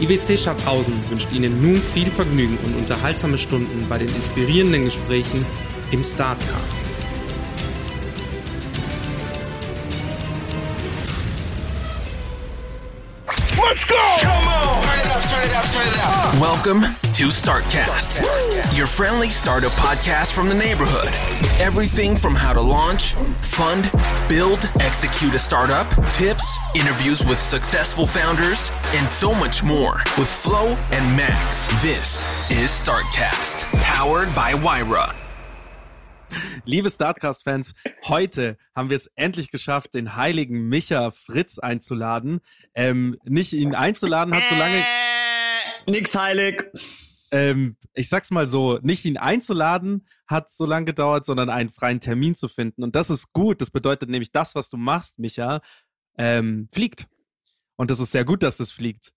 [0.00, 5.44] IWC Schaffhausen wünscht Ihnen nun viel Vergnügen und unterhaltsame Stunden bei den inspirierenden Gesprächen
[5.90, 6.84] im Startcast.
[13.56, 13.94] Let's go!
[14.22, 14.77] Come on!
[15.18, 21.08] Welcome to Startcast, your friendly startup podcast from the neighborhood.
[21.60, 23.90] Everything from how to launch, fund,
[24.28, 30.76] build, execute a startup, tips, interviews with successful founders, and so much more with Flo
[30.92, 31.66] and Max.
[31.82, 35.12] This is Startcast, powered by Wyra.
[36.64, 37.74] Liebe Startcast-Fans,
[38.04, 42.40] heute haben wir es endlich geschafft, den heiligen Micha Fritz einzuladen.
[42.74, 44.84] Ähm, nicht ihn einzuladen hat so lange.
[45.88, 46.64] Nix heilig.
[47.30, 52.00] Ähm, ich sag's mal so, nicht ihn einzuladen hat so lange gedauert, sondern einen freien
[52.00, 52.82] Termin zu finden.
[52.82, 53.60] Und das ist gut.
[53.60, 55.60] Das bedeutet nämlich, das, was du machst, Micha,
[56.18, 57.06] ähm, fliegt.
[57.76, 59.12] Und das ist sehr gut, dass das fliegt.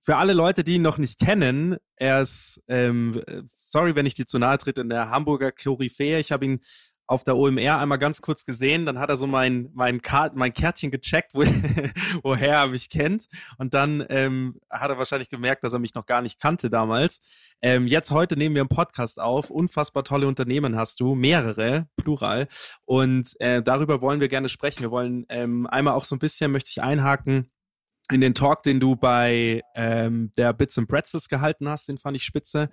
[0.00, 3.22] Für alle Leute, die ihn noch nicht kennen, er ist, ähm,
[3.54, 6.18] sorry, wenn ich dir zu nahe trete, in der Hamburger Koryphäe.
[6.18, 6.60] Ich habe ihn
[7.06, 10.52] auf der OMR einmal ganz kurz gesehen, dann hat er so mein, mein, Kart, mein
[10.52, 11.40] Kärtchen gecheckt, wo,
[12.22, 13.26] woher er mich kennt.
[13.58, 17.20] Und dann ähm, hat er wahrscheinlich gemerkt, dass er mich noch gar nicht kannte damals.
[17.60, 19.50] Ähm, jetzt heute nehmen wir einen Podcast auf.
[19.50, 22.48] Unfassbar tolle Unternehmen hast du, mehrere, plural.
[22.84, 24.80] Und äh, darüber wollen wir gerne sprechen.
[24.80, 27.50] Wir wollen ähm, einmal auch so ein bisschen, möchte ich einhaken,
[28.10, 32.16] in den Talk, den du bei ähm, der Bits and Pretzels gehalten hast, den fand
[32.16, 32.68] ich spitze.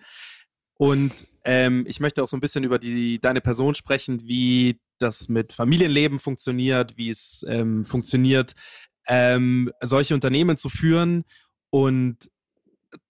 [0.82, 5.30] Und ähm, ich möchte auch so ein bisschen über die, deine Person sprechen, wie das
[5.30, 8.56] mit Familienleben funktioniert, wie es ähm, funktioniert,
[9.08, 11.24] ähm, solche Unternehmen zu führen
[11.70, 12.32] und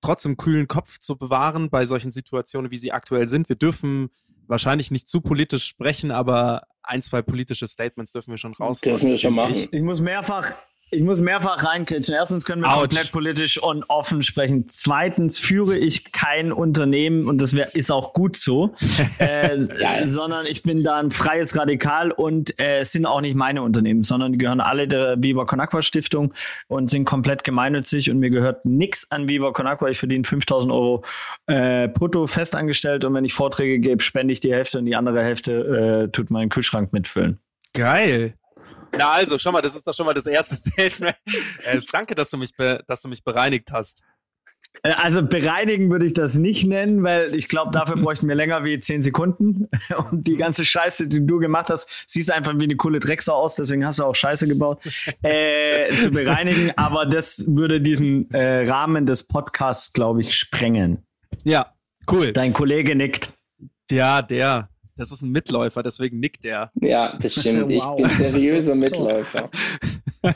[0.02, 3.48] trotzdem kühlen Kopf zu bewahren bei solchen Situationen, wie sie aktuell sind.
[3.48, 4.10] Wir dürfen
[4.48, 8.82] wahrscheinlich nicht zu politisch sprechen, aber ein, zwei politische Statements dürfen wir schon raus.
[8.82, 9.70] Dürfen wir schon machen.
[9.72, 10.58] Ich muss mehrfach,
[10.94, 12.14] ich muss mehrfach reinkritschen.
[12.14, 12.80] Erstens können wir Autsch.
[12.82, 14.68] komplett politisch und offen sprechen.
[14.68, 18.74] Zweitens führe ich kein Unternehmen und das wär, ist auch gut so,
[19.18, 19.58] äh,
[20.06, 24.04] sondern ich bin da ein freies Radikal und äh, es sind auch nicht meine Unternehmen,
[24.04, 26.34] sondern die gehören alle der Viva Con Agua Stiftung
[26.68, 29.90] und sind komplett gemeinnützig und mir gehört nichts an Viva Con Agua.
[29.90, 31.06] Ich verdiene 5000 Euro
[31.48, 35.24] äh, brutto festangestellt und wenn ich Vorträge gebe, spende ich die Hälfte und die andere
[35.24, 37.40] Hälfte äh, tut mein Kühlschrank mitfüllen.
[37.74, 38.34] Geil.
[38.98, 41.16] Na also, schau mal, das ist doch schon mal das erste Statement.
[41.64, 42.52] Äh, danke, dass du mich,
[42.88, 44.04] dass du mich bereinigt hast.
[44.84, 48.64] Äh, Also bereinigen würde ich das nicht nennen, weil ich glaube, dafür bräuchten wir länger
[48.64, 49.70] wie 10 Sekunden.
[50.12, 53.56] Und die ganze Scheiße, die du gemacht hast, siehst einfach wie eine coole Drecksau aus,
[53.56, 54.84] deswegen hast du auch Scheiße gebaut,
[55.22, 56.72] äh, zu bereinigen.
[56.78, 61.04] Aber das würde diesen äh, Rahmen des Podcasts, glaube ich, sprengen.
[61.44, 61.74] Ja,
[62.12, 62.34] cool.
[62.34, 63.32] Dein Kollege nickt.
[63.90, 64.70] Ja, der.
[65.02, 66.72] Das ist ein Mitläufer, deswegen nickt der.
[66.80, 67.62] Ja, das stimmt.
[67.72, 67.98] Wow.
[67.98, 69.50] Ich bin seriöser Mitläufer.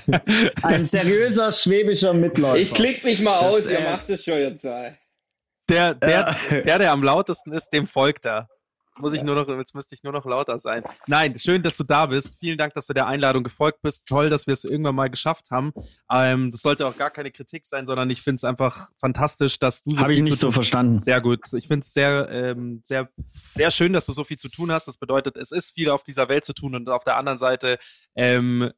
[0.64, 2.58] Ein seriöser schwäbischer Mitläufer.
[2.58, 4.98] Ich klick mich mal Das, aus, ihr äh, macht es schon jetzt zwei.
[5.70, 8.48] Der, der, der, der am lautesten ist, dem folgt er.
[8.96, 10.82] Jetzt muss ich nur noch, jetzt müsste ich nur noch lauter sein.
[11.06, 12.40] Nein, schön, dass du da bist.
[12.40, 14.08] Vielen Dank, dass du der Einladung gefolgt bist.
[14.08, 15.74] Toll, dass wir es irgendwann mal geschafft haben.
[16.10, 19.84] Ähm, das sollte auch gar keine Kritik sein, sondern ich finde es einfach fantastisch, dass
[19.84, 20.96] du so Habe ich nicht so verstanden.
[20.96, 21.42] Sehr gut.
[21.52, 23.10] Ich finde es sehr, ähm, sehr,
[23.54, 24.88] sehr schön, dass du so viel zu tun hast.
[24.88, 27.78] Das bedeutet, es ist viel auf dieser Welt zu tun und auf der anderen Seite
[28.16, 28.72] ähm,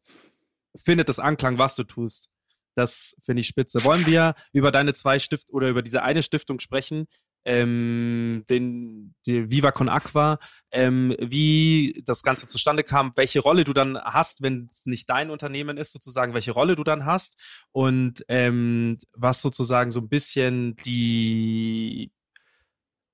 [0.76, 2.32] findet es Anklang, was du tust.
[2.74, 3.84] Das finde ich spitze.
[3.84, 7.08] Wollen wir über deine zwei Stift oder über diese eine Stiftung sprechen?
[7.50, 10.38] Ähm, den, die Viva Con Aqua,
[10.72, 15.30] ähm, wie das Ganze zustande kam, welche Rolle du dann hast, wenn es nicht dein
[15.30, 17.42] Unternehmen ist, sozusagen, welche Rolle du dann hast
[17.72, 22.12] und ähm, was sozusagen so ein bisschen die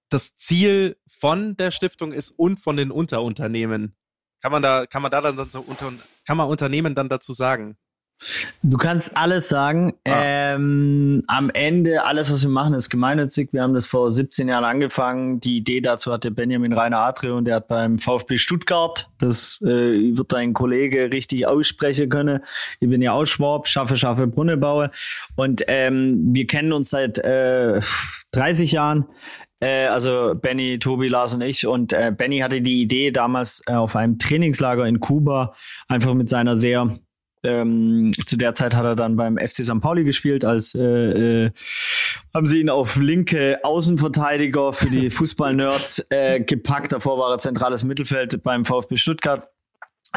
[0.09, 3.95] das Ziel von der Stiftung ist und von den Unterunternehmen.
[4.41, 5.91] kann man da, kann man da dann so unter,
[6.25, 7.77] kann man Unternehmen dann dazu sagen?
[8.61, 9.93] Du kannst alles sagen.
[10.07, 10.53] Ah.
[10.55, 13.49] Ähm, am Ende, alles, was wir machen, ist gemeinnützig.
[13.51, 15.39] Wir haben das vor 17 Jahren angefangen.
[15.39, 20.15] Die Idee dazu hatte Benjamin Rainer Adre und der hat beim VfB Stuttgart, das äh,
[20.17, 22.39] wird dein Kollege richtig aussprechen können.
[22.79, 24.91] Ich bin ja auch Schwab, schaffe, schaffe, Brunne baue.
[25.35, 27.79] Und ähm, wir kennen uns seit äh,
[28.31, 29.05] 30 Jahren.
[29.63, 31.65] Äh, also Benny, Tobi, Lars und ich.
[31.65, 35.53] Und äh, Benny hatte die Idee damals äh, auf einem Trainingslager in Kuba,
[35.87, 36.97] einfach mit seiner sehr
[37.43, 39.79] ähm, zu der Zeit hat er dann beim FC St.
[39.81, 41.51] Pauli gespielt, als äh, äh,
[42.33, 46.91] haben sie ihn auf linke Außenverteidiger für die Fußball-Nerds äh, gepackt.
[46.91, 49.49] Davor war er zentrales Mittelfeld beim VfB Stuttgart.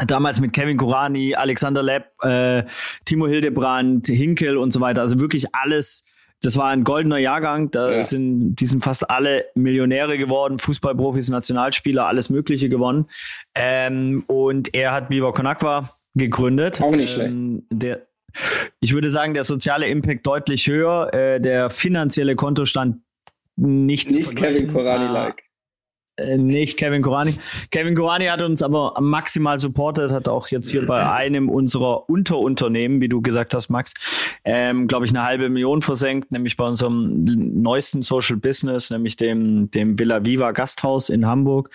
[0.05, 2.63] Damals mit Kevin Kurani, Alexander Lepp, äh,
[3.05, 5.01] Timo Hildebrand, Hinkel und so weiter.
[5.01, 6.03] Also wirklich alles.
[6.43, 7.71] Das war ein goldener Jahrgang.
[7.71, 8.03] Da Ja.
[8.03, 13.07] sind, die sind fast alle Millionäre geworden, Fußballprofis, Nationalspieler, alles Mögliche gewonnen.
[13.55, 16.81] Ähm, und er hat Biber Konakwa gegründet.
[16.81, 18.07] Auch nicht ähm, Der,
[18.79, 22.97] ich würde sagen, der soziale Impact deutlich höher, äh, der finanzielle Kontostand
[23.55, 24.67] nicht, zu Nicht vergleichen.
[24.67, 25.47] Kevin Korani-like.
[26.17, 27.35] Äh, nicht Kevin Korani.
[27.71, 33.01] Kevin Korani hat uns aber maximal supportet, hat auch jetzt hier bei einem unserer Unterunternehmen,
[33.01, 33.93] wie du gesagt hast, Max,
[34.43, 37.23] ähm, glaube ich, eine halbe Million versenkt, nämlich bei unserem
[37.61, 41.69] neuesten Social Business, nämlich dem, dem Villa Viva Gasthaus in Hamburg.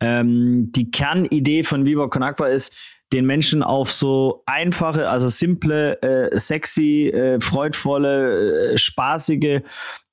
[0.00, 2.74] Ähm, die Kernidee von Viva Con Agua ist,
[3.12, 9.62] den Menschen auf so einfache, also simple, äh, sexy, äh, freudvolle, äh, spaßige,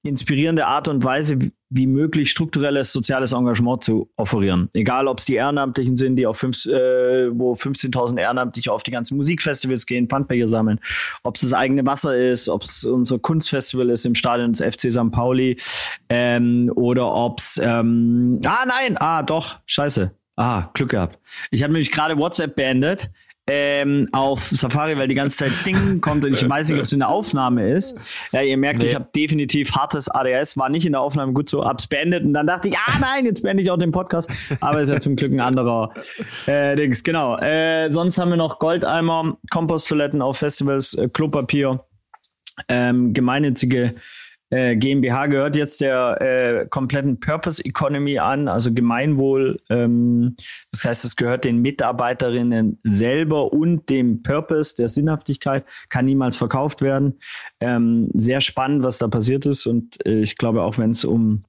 [0.03, 4.69] inspirierende Art und Weise wie- möglich strukturelles soziales Engagement zu offerieren.
[4.74, 8.92] Egal, ob es die Ehrenamtlichen sind, die auf fünf, äh, wo 15.000 Ehrenamtliche auf die
[8.92, 10.80] ganzen Musikfestivals gehen, Pfandbecher sammeln,
[11.24, 14.89] ob es das eigene Wasser ist, ob es unser Kunstfestival ist im Stadion des FC
[14.89, 15.12] St.
[15.12, 15.57] Pauli
[16.07, 21.20] ähm, oder ob es ähm, ah nein, ah doch, scheiße, ah Glück gehabt.
[21.52, 23.10] Ich habe nämlich gerade WhatsApp beendet
[23.48, 26.94] ähm, auf Safari, weil die ganze Zeit Ding kommt und ich weiß nicht, ob es
[26.94, 27.96] in der Aufnahme ist.
[28.32, 28.88] Ja, ihr merkt, Nee.
[28.88, 32.34] ich habe definitiv hartes ADS, war nicht in der Aufnahme gut so, hab's beendet und
[32.34, 34.32] dann dachte ich, ah nein, jetzt beende ich auch den Podcast.
[34.62, 35.94] Aber ist ja zum Glück ein anderer
[36.48, 37.04] äh, Dings.
[37.04, 37.38] Genau.
[37.38, 41.84] Äh, sonst haben wir noch Goldeimer, Komposttoiletten auf Festivals, äh, Klopapier,
[42.68, 43.94] ähm, gemeinnützige
[44.51, 49.59] äh, GmbH gehört jetzt der äh, kompletten Purpose Economy an, also Gemeinwohl.
[49.69, 50.36] Ähm,
[50.71, 56.81] das heißt, es gehört den Mitarbeiterinnen selber und dem Purpose der Sinnhaftigkeit, kann niemals verkauft
[56.81, 57.19] werden.
[57.59, 59.65] Ähm, sehr spannend, was da passiert ist.
[59.65, 61.44] Und äh, ich glaube, auch wenn es um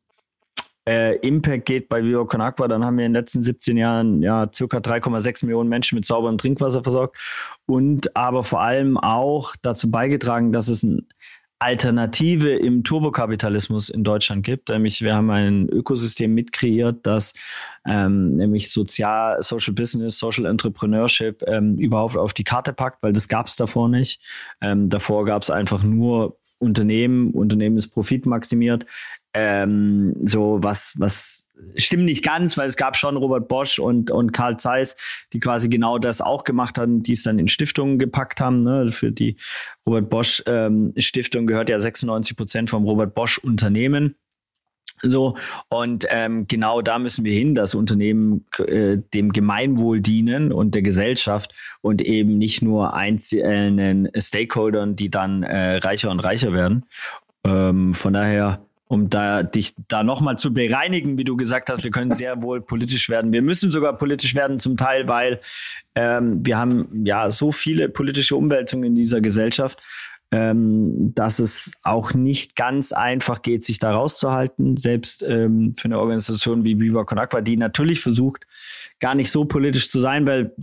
[0.88, 4.22] äh, Impact geht bei Viva Con Agua, dann haben wir in den letzten 17 Jahren
[4.22, 7.18] ja circa 3,6 Millionen Menschen mit sauberem Trinkwasser versorgt
[7.66, 11.08] und aber vor allem auch dazu beigetragen, dass es ein
[11.58, 14.68] Alternative im Turbokapitalismus in Deutschland gibt.
[14.68, 17.32] Nämlich wir haben ein Ökosystem mitkreiert, das
[17.86, 23.28] ähm, nämlich Sozial, Social Business, Social Entrepreneurship ähm, überhaupt auf die Karte packt, weil das
[23.28, 24.20] gab es davor nicht.
[24.60, 28.86] Ähm, davor gab es einfach nur Unternehmen, Unternehmen ist profitmaximiert.
[29.34, 31.35] Ähm, so was, was
[31.76, 34.96] stimmt nicht ganz, weil es gab schon Robert Bosch und, und Karl Zeiss,
[35.32, 38.62] die quasi genau das auch gemacht haben, die es dann in Stiftungen gepackt haben.
[38.62, 38.92] Ne?
[38.92, 39.36] Für die
[39.86, 44.16] Robert Bosch ähm, Stiftung gehört ja 96 Prozent vom Robert Bosch Unternehmen.
[45.02, 45.36] So,
[45.68, 50.80] und ähm, genau da müssen wir hin, dass Unternehmen äh, dem Gemeinwohl dienen und der
[50.80, 56.86] Gesellschaft und eben nicht nur einzelnen Stakeholdern, die dann äh, reicher und reicher werden.
[57.44, 61.90] Ähm, von daher, um da dich da nochmal zu bereinigen, wie du gesagt hast, wir
[61.90, 63.32] können sehr wohl politisch werden.
[63.32, 65.40] Wir müssen sogar politisch werden zum Teil, weil
[65.94, 69.80] ähm, wir haben ja so viele politische Umwälzungen in dieser Gesellschaft
[70.32, 74.76] ähm, dass es auch nicht ganz einfach geht, sich da rauszuhalten.
[74.76, 78.46] Selbst ähm, für eine Organisation wie Viva Con Agua, die natürlich versucht,
[78.98, 80.54] gar nicht so politisch zu sein, weil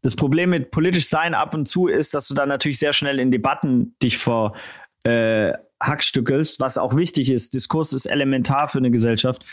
[0.00, 3.20] das Problem mit politisch sein ab und zu ist, dass du dann natürlich sehr schnell
[3.20, 4.54] in Debatten dich vor
[5.04, 7.54] äh, hackstückelst, was auch wichtig ist.
[7.54, 9.44] Diskurs ist elementar für eine Gesellschaft,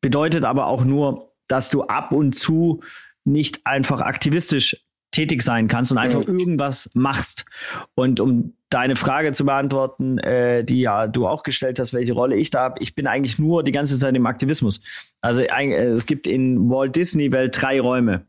[0.00, 2.80] bedeutet aber auch nur, dass du ab und zu
[3.24, 7.44] nicht einfach aktivistisch tätig sein kannst und einfach irgendwas machst.
[7.94, 12.36] Und um deine Frage zu beantworten, äh, die ja du auch gestellt hast, welche Rolle
[12.36, 14.80] ich da habe, ich bin eigentlich nur die ganze Zeit im Aktivismus.
[15.20, 18.22] Also ein- äh, es gibt in Walt Disney Welt drei Räume.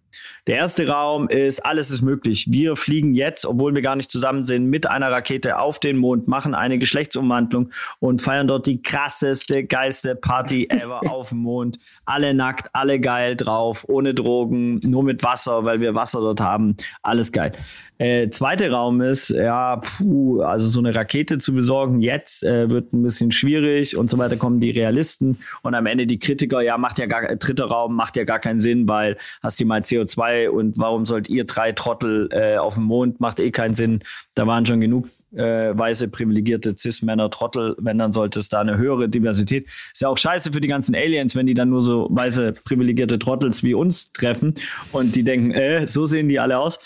[0.47, 2.47] Der erste Raum ist, alles ist möglich.
[2.49, 6.27] Wir fliegen jetzt, obwohl wir gar nicht zusammen sind, mit einer Rakete auf den Mond,
[6.27, 7.69] machen eine Geschlechtsumwandlung
[7.99, 11.77] und feiern dort die krasseste, geilste Party ever auf dem Mond.
[12.05, 16.75] Alle nackt, alle geil drauf, ohne Drogen, nur mit Wasser, weil wir Wasser dort haben.
[17.03, 17.53] Alles geil.
[17.97, 22.93] Äh, zweiter Raum ist, ja, puh, also so eine Rakete zu besorgen, jetzt äh, wird
[22.93, 26.79] ein bisschen schwierig und so weiter, kommen die Realisten und am Ende die Kritiker, ja,
[26.79, 30.49] macht ja gar, dritter Raum macht ja gar keinen Sinn, weil hast du mal CO2
[30.49, 33.99] und warum sollt ihr drei Trottel äh, auf dem Mond, macht eh keinen Sinn.
[34.33, 38.77] Da waren schon genug äh, weiße, privilegierte Cis-Männer, Trottel, wenn dann sollte es da eine
[38.77, 39.67] höhere Diversität.
[39.67, 43.19] Ist ja auch scheiße für die ganzen Aliens, wenn die dann nur so weiße, privilegierte
[43.19, 44.55] Trottels wie uns treffen
[44.91, 46.79] und die denken, äh, so sehen die alle aus.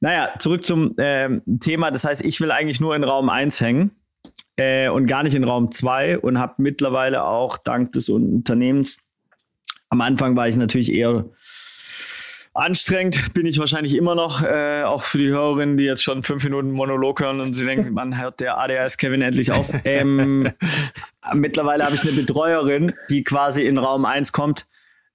[0.00, 1.90] Naja, zurück zum ähm, Thema.
[1.90, 3.92] Das heißt, ich will eigentlich nur in Raum 1 hängen
[4.56, 8.98] äh, und gar nicht in Raum 2 und habe mittlerweile auch dank des Unternehmens,
[9.88, 11.26] am Anfang war ich natürlich eher
[12.56, 16.42] anstrengend, bin ich wahrscheinlich immer noch, äh, auch für die Hörerinnen, die jetzt schon fünf
[16.44, 19.70] Minuten Monolog hören und sie denken, wann hört der ADHS Kevin endlich auf?
[19.84, 20.50] Ähm,
[21.34, 24.66] mittlerweile habe ich eine Betreuerin, die quasi in Raum 1 kommt,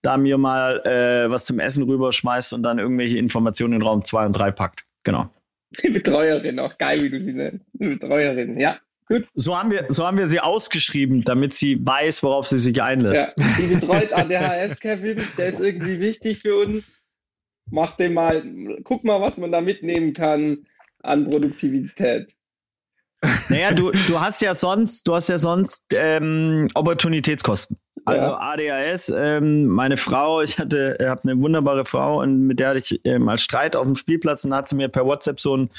[0.02, 4.28] da mir mal äh, was zum Essen rüberschmeißt und dann irgendwelche Informationen in Raum 2
[4.28, 4.86] und 3 packt.
[5.04, 5.30] Genau.
[5.84, 7.66] Die Betreuerin, auch geil, wie du sie nennst.
[7.74, 8.78] Die Betreuerin, ja.
[9.08, 9.28] Gut.
[9.34, 13.34] So haben, wir, so haben wir sie ausgeschrieben, damit sie weiß, worauf sie sich einlässt.
[13.38, 13.46] Ja.
[13.60, 15.22] Die betreut ADHS, Kevin.
[15.38, 17.04] Der ist irgendwie wichtig für uns.
[17.70, 18.42] Mach den mal,
[18.84, 20.66] guck mal, was man da mitnehmen kann
[21.04, 22.34] an Produktivität.
[23.50, 27.78] Naja, du, du hast ja sonst, du hast ja sonst ähm, Opportunitätskosten.
[28.06, 28.40] Also Ja.
[28.40, 32.80] ADHS, ähm, meine Frau, ich hatte, ich habe eine wunderbare Frau und mit der hatte
[32.80, 35.70] ich äh, mal Streit auf dem Spielplatz und hat sie mir per WhatsApp so ein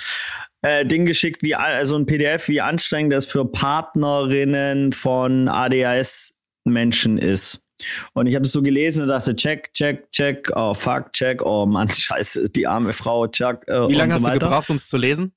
[0.62, 7.62] äh, Ding geschickt, wie also ein PDF, wie anstrengend das für Partnerinnen von ADHS-Menschen ist.
[8.12, 11.66] Und ich habe es so gelesen und dachte, check, check, check, oh fuck, check, oh
[11.66, 13.66] Mann, scheiße, die arme Frau, check.
[13.66, 14.46] Äh, Wie lange und hast so du weiter.
[14.46, 15.32] gebraucht, um es zu lesen?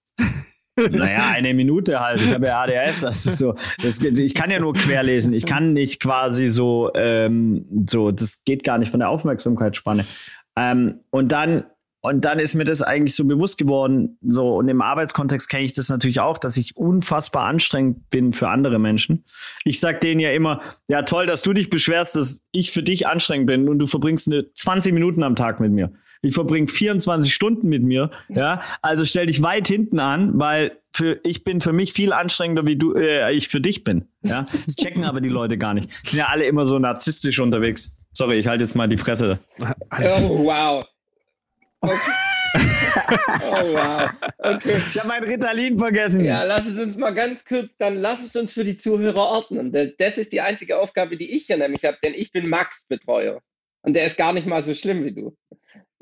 [0.75, 2.21] Naja, eine Minute halt.
[2.21, 3.01] Ich habe ja ADHS.
[3.01, 3.55] Das ist so.
[3.81, 5.33] Das, ich kann ja nur querlesen.
[5.33, 8.11] Ich kann nicht quasi so, ähm, so.
[8.11, 10.05] Das geht gar nicht von der Aufmerksamkeitsspanne.
[10.57, 11.65] Ähm, und dann
[12.01, 14.19] und dann ist mir das eigentlich so bewusst geworden.
[14.21, 18.47] So und im Arbeitskontext kenne ich das natürlich auch, dass ich unfassbar anstrengend bin für
[18.47, 19.25] andere Menschen.
[19.63, 23.07] Ich sag denen ja immer, ja toll, dass du dich beschwerst, dass ich für dich
[23.07, 25.93] anstrengend bin und du verbringst eine 20 Minuten am Tag mit mir.
[26.25, 28.61] Ich verbringe 24 Stunden mit mir, ja.
[28.81, 32.77] Also stell dich weit hinten an, weil für, ich bin für mich viel anstrengender, wie
[32.77, 34.45] du, äh, ich für dich bin, ja.
[34.65, 35.89] Das checken aber die Leute gar nicht.
[36.05, 37.91] Sind ja alle immer so narzisstisch unterwegs.
[38.13, 39.39] Sorry, ich halte jetzt mal die Fresse.
[39.59, 40.85] Oh, wow.
[41.81, 42.11] Okay.
[42.57, 44.09] Oh, wow.
[44.37, 44.81] Okay.
[44.89, 46.23] Ich habe mein Ritalin vergessen.
[46.23, 49.71] Ja, lass es uns mal ganz kurz, dann lass es uns für die Zuhörer ordnen.
[49.71, 53.41] Denn Das ist die einzige Aufgabe, die ich hier nämlich habe, denn ich bin Max-Betreuer.
[53.81, 55.37] Und der ist gar nicht mal so schlimm wie du.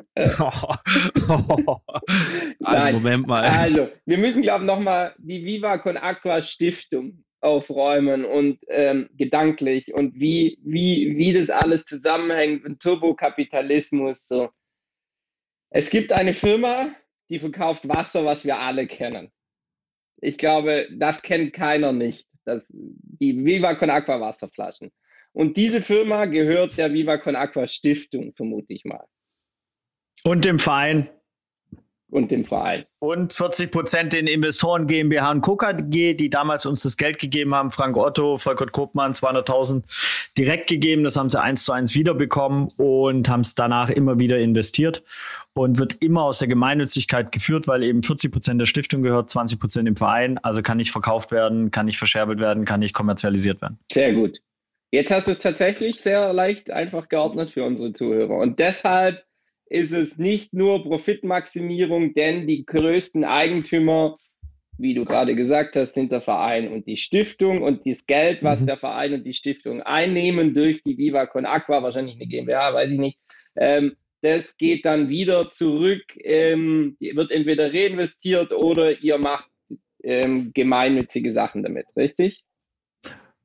[0.16, 0.78] also
[2.60, 2.96] Nein.
[2.96, 3.46] Moment mal.
[3.46, 9.94] Also, wir müssen, glaube ich, nochmal die Viva Con Aqua Stiftung aufräumen und ähm, gedanklich
[9.94, 14.26] und wie, wie, wie das alles zusammenhängt und Turbokapitalismus.
[14.28, 14.50] So.
[15.70, 16.88] Es gibt eine Firma,
[17.30, 19.32] die verkauft Wasser, was wir alle kennen.
[20.22, 22.26] Ich glaube, das kennt keiner nicht.
[22.46, 24.92] Das, die Viva Con Aqua Wasserflaschen.
[25.34, 29.06] Und diese Firma gehört der Viva Con Aqua Stiftung, vermute ich mal.
[30.24, 31.10] Und dem Verein.
[32.14, 32.86] Und dem Verein.
[33.00, 35.56] Und 40 Prozent den Investoren GmbH und Co.
[35.56, 37.72] KG, die damals uns das Geld gegeben haben.
[37.72, 39.84] Frank Otto, Volker Kopmann, 200.000
[40.38, 41.04] direkt gegeben.
[41.04, 45.02] Das haben sie eins zu eins wiederbekommen und haben es danach immer wieder investiert
[45.54, 49.60] und wird immer aus der Gemeinnützigkeit geführt, weil eben 40 Prozent der Stiftung gehört, 20
[49.60, 50.38] Prozent im Verein.
[50.38, 53.80] Also kann nicht verkauft werden, kann nicht verscherbelt werden, kann nicht kommerzialisiert werden.
[53.92, 54.40] Sehr gut.
[54.92, 58.38] Jetzt hast du es tatsächlich sehr leicht einfach geordnet für unsere Zuhörer.
[58.38, 59.26] Und deshalb
[59.74, 64.16] ist es nicht nur Profitmaximierung, denn die größten Eigentümer,
[64.78, 68.62] wie du gerade gesagt hast, sind der Verein und die Stiftung und das Geld, was
[68.62, 68.68] Mhm.
[68.68, 72.92] der Verein und die Stiftung einnehmen durch die Viva Con Aqua, wahrscheinlich eine GmbH, weiß
[72.92, 73.20] ich nicht,
[73.56, 79.50] ähm, das geht dann wieder zurück, ähm, wird entweder reinvestiert oder ihr macht
[80.04, 82.44] ähm, gemeinnützige Sachen damit, richtig?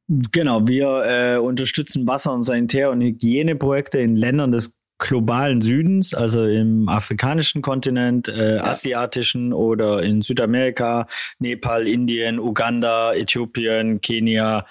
[0.08, 6.46] Genau, wir äh, unterstützen Wasser- und Sanitär- und Hygieneprojekte in Ländern des globalen Südens, also
[6.46, 11.06] im afrikanischen Kontinent, äh, asiatischen oder in Südamerika,
[11.38, 14.66] Nepal, Indien, Uganda, Äthiopien, Kenia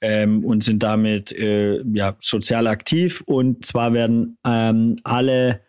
[0.00, 3.22] ähm, und sind damit äh, ja, sozial aktiv.
[3.26, 5.62] Und zwar werden ähm, alle,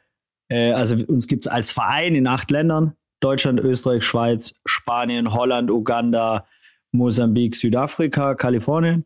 [0.49, 5.71] äh, also uns gibt es als Verein in acht Ländern, Deutschland, Österreich, Schweiz, Spanien, Holland,
[5.71, 6.45] Uganda,
[6.91, 9.05] Mosambik, Südafrika, Kalifornien.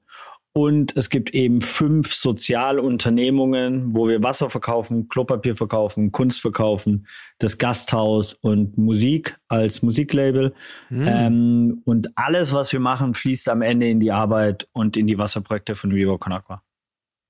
[0.57, 7.07] Und es gibt eben fünf Sozialunternehmungen, wo wir Wasser verkaufen, Klopapier verkaufen, Kunst verkaufen,
[7.39, 10.53] das Gasthaus und Musik als Musiklabel.
[10.87, 11.07] Hm.
[11.07, 15.17] Ähm, und alles, was wir machen, fließt am Ende in die Arbeit und in die
[15.17, 16.63] Wasserprojekte von Viva Con Aqua.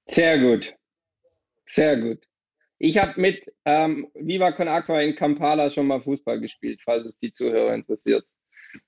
[0.05, 0.75] Sehr gut.
[1.65, 2.19] Sehr gut.
[2.77, 7.17] Ich habe mit ähm, Viva Con Aqua in Kampala schon mal Fußball gespielt, falls es
[7.17, 8.23] die Zuhörer interessiert.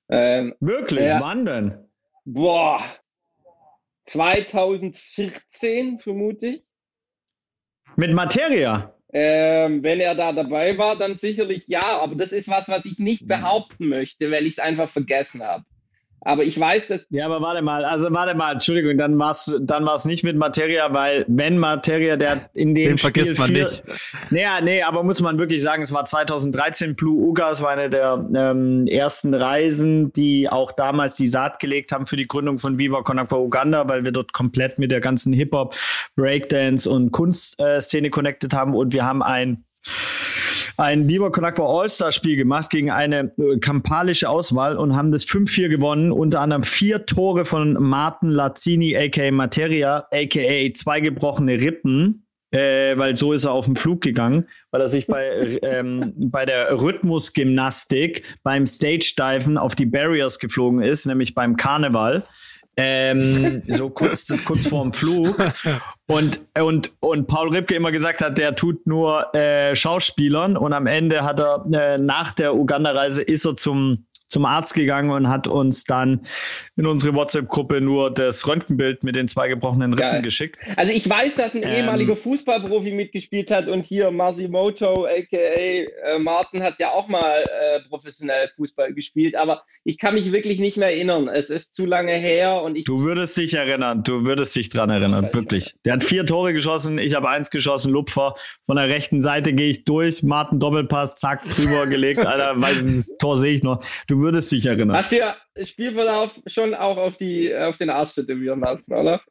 [0.10, 1.08] Ähm, Wirklich?
[1.08, 1.22] Ja.
[1.22, 1.89] Wann denn?
[2.24, 2.84] Boah.
[4.07, 6.63] 2014 vermute ich.
[7.95, 8.93] Mit Materia?
[9.13, 11.99] Ähm, wenn er da dabei war, dann sicherlich ja.
[11.99, 15.63] Aber das ist was, was ich nicht behaupten möchte, weil ich es einfach vergessen habe.
[16.21, 17.01] Aber ich weiß, dass.
[17.09, 20.36] Ja, aber warte mal, also warte mal, Entschuldigung, dann war es dann war's nicht mit
[20.36, 23.83] Materia, weil wenn Materia, der in dem Den Spiel vergisst man vier, nicht.
[24.31, 27.89] Naja, nee, aber muss man wirklich sagen, es war 2013 Blue Uga, es war eine
[27.89, 32.79] der ähm, ersten Reisen, die auch damals die Saat gelegt haben für die Gründung von
[32.79, 35.75] Viva Conakwa Uganda, weil wir dort komplett mit der ganzen Hip-Hop,
[36.15, 39.63] Breakdance und Kunstszene äh, connected haben und wir haben ein
[40.77, 46.12] ein Biber Conakwa All-Star-Spiel gemacht gegen eine äh, kampalische Auswahl und haben das 5-4 gewonnen.
[46.12, 52.24] Unter anderem vier Tore von Martin Lazzini, aka Materia, aka zwei gebrochene Rippen.
[52.51, 56.46] Äh, weil so ist er auf den Flug gegangen, weil er sich bei, ähm, bei
[56.46, 62.24] der Rhythmusgymnastik beim Stage-Diven auf die Barriers geflogen ist, nämlich beim Karneval
[62.77, 65.36] ähm, so kurz, kurz vorm Flug.
[66.09, 70.55] Und, und, und Paul Ripke immer gesagt hat, der tut nur äh, Schauspielern.
[70.55, 75.09] Und am Ende hat er äh, nach der Uganda-Reise ist er zum zum Arzt gegangen
[75.09, 76.21] und hat uns dann
[76.77, 80.22] in unsere WhatsApp-Gruppe nur das Röntgenbild mit den zwei gebrochenen Rippen Geil.
[80.22, 80.57] geschickt.
[80.75, 86.19] Also ich weiß, dass ein ähm, ehemaliger Fußballprofi mitgespielt hat und hier Masimoto, aka äh,
[86.19, 90.77] Martin, hat ja auch mal äh, professionell Fußball gespielt, aber ich kann mich wirklich nicht
[90.77, 91.27] mehr erinnern.
[91.27, 92.84] Es ist zu lange her und ich.
[92.84, 95.75] Du würdest dich erinnern, du würdest dich dran erinnern, wirklich.
[95.84, 98.36] Der hat vier Tore geschossen, ich habe eins geschossen, Lupfer.
[98.65, 103.17] Von der rechten Seite gehe ich durch, Martin Doppelpass, zack, drüber gelegt, Alter, weiß das
[103.17, 103.84] Tor sehe ich noch.
[104.07, 104.96] Du würdest dich erinnern.
[104.96, 109.21] Hast du ja Spielverlauf schon auch auf, die, auf den Arsch tätowieren lassen, oder?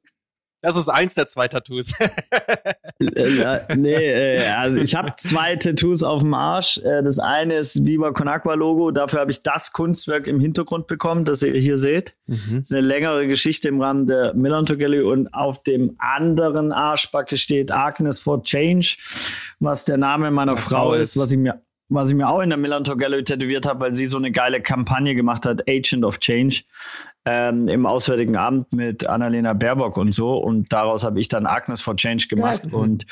[0.62, 1.92] Das ist eins der zwei Tattoos.
[2.98, 6.78] äh, nee, äh, also ich habe zwei Tattoos auf dem Arsch.
[6.78, 8.90] Äh, das eine ist Viva Conakwa Logo.
[8.90, 12.16] Dafür habe ich das Kunstwerk im Hintergrund bekommen, das ihr hier seht.
[12.26, 12.56] Mhm.
[12.58, 15.04] Das ist eine längere Geschichte im Rahmen der Millantor Gallery.
[15.04, 18.96] Und auf dem anderen Arschbacke steht Agnes for Change,
[19.60, 22.50] was der Name meiner Frau, Frau ist, was ich mir was ich mir auch in
[22.50, 26.18] der Millantor Gallery tätowiert habe, weil sie so eine geile Kampagne gemacht hat, Agent of
[26.18, 26.62] Change,
[27.26, 30.36] ähm, im Auswärtigen Amt mit Annalena Baerbock und so.
[30.36, 32.78] Und daraus habe ich dann Agnes for Change gemacht ja.
[32.78, 33.06] und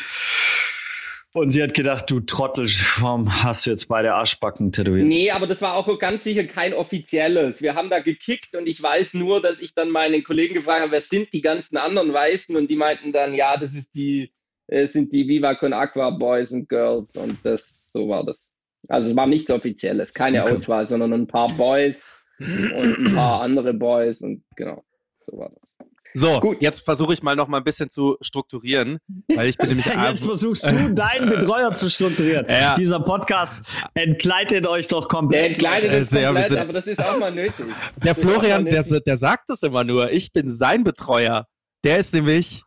[1.37, 2.67] und sie hat gedacht, du Trottel,
[3.01, 5.09] warum hast du jetzt beide Arschbacken tätowiert?
[5.09, 7.61] Nee, aber das war auch ganz sicher kein offizielles.
[7.61, 10.93] Wir haben da gekickt und ich weiß nur, dass ich dann meinen Kollegen gefragt habe,
[10.93, 12.55] wer sind die ganzen anderen Weißen?
[12.55, 14.33] Und die meinten dann, ja, das ist die,
[14.69, 18.39] äh, sind die Viva Con Aqua Boys and Girls und das, so war das.
[18.87, 20.53] Also es war nichts Offizielles, keine okay.
[20.53, 24.85] Auswahl, sondern ein paar Boys und ein paar andere Boys und genau,
[25.27, 25.75] so war das.
[26.17, 26.59] So, Gut.
[26.61, 28.99] jetzt versuche ich mal noch mal ein bisschen zu strukturieren,
[29.35, 32.47] weil ich bin nämlich Jetzt versuchst du deinen Betreuer zu strukturieren.
[32.55, 32.75] Ja.
[32.75, 35.41] Dieser Podcast entgleitet euch doch komplett.
[35.41, 37.67] Der entgleitet uns komplett, ja, aber das ist auch mal nötig.
[38.05, 40.13] Der Florian, der, der sagt das immer nur.
[40.13, 41.47] Ich bin sein Betreuer.
[41.83, 42.63] Der ist nämlich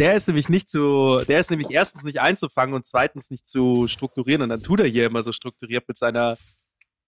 [0.00, 3.86] der ist nämlich nicht zu, der ist nämlich erstens nicht einzufangen und zweitens nicht zu
[3.86, 4.42] strukturieren.
[4.42, 6.38] Und dann tut er hier immer so strukturiert mit seiner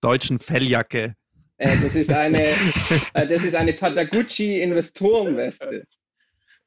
[0.00, 1.14] deutschen Felljacke.
[1.62, 2.40] Äh, das ist eine,
[3.14, 5.85] äh, das ist eine Patagucci Investorenweste.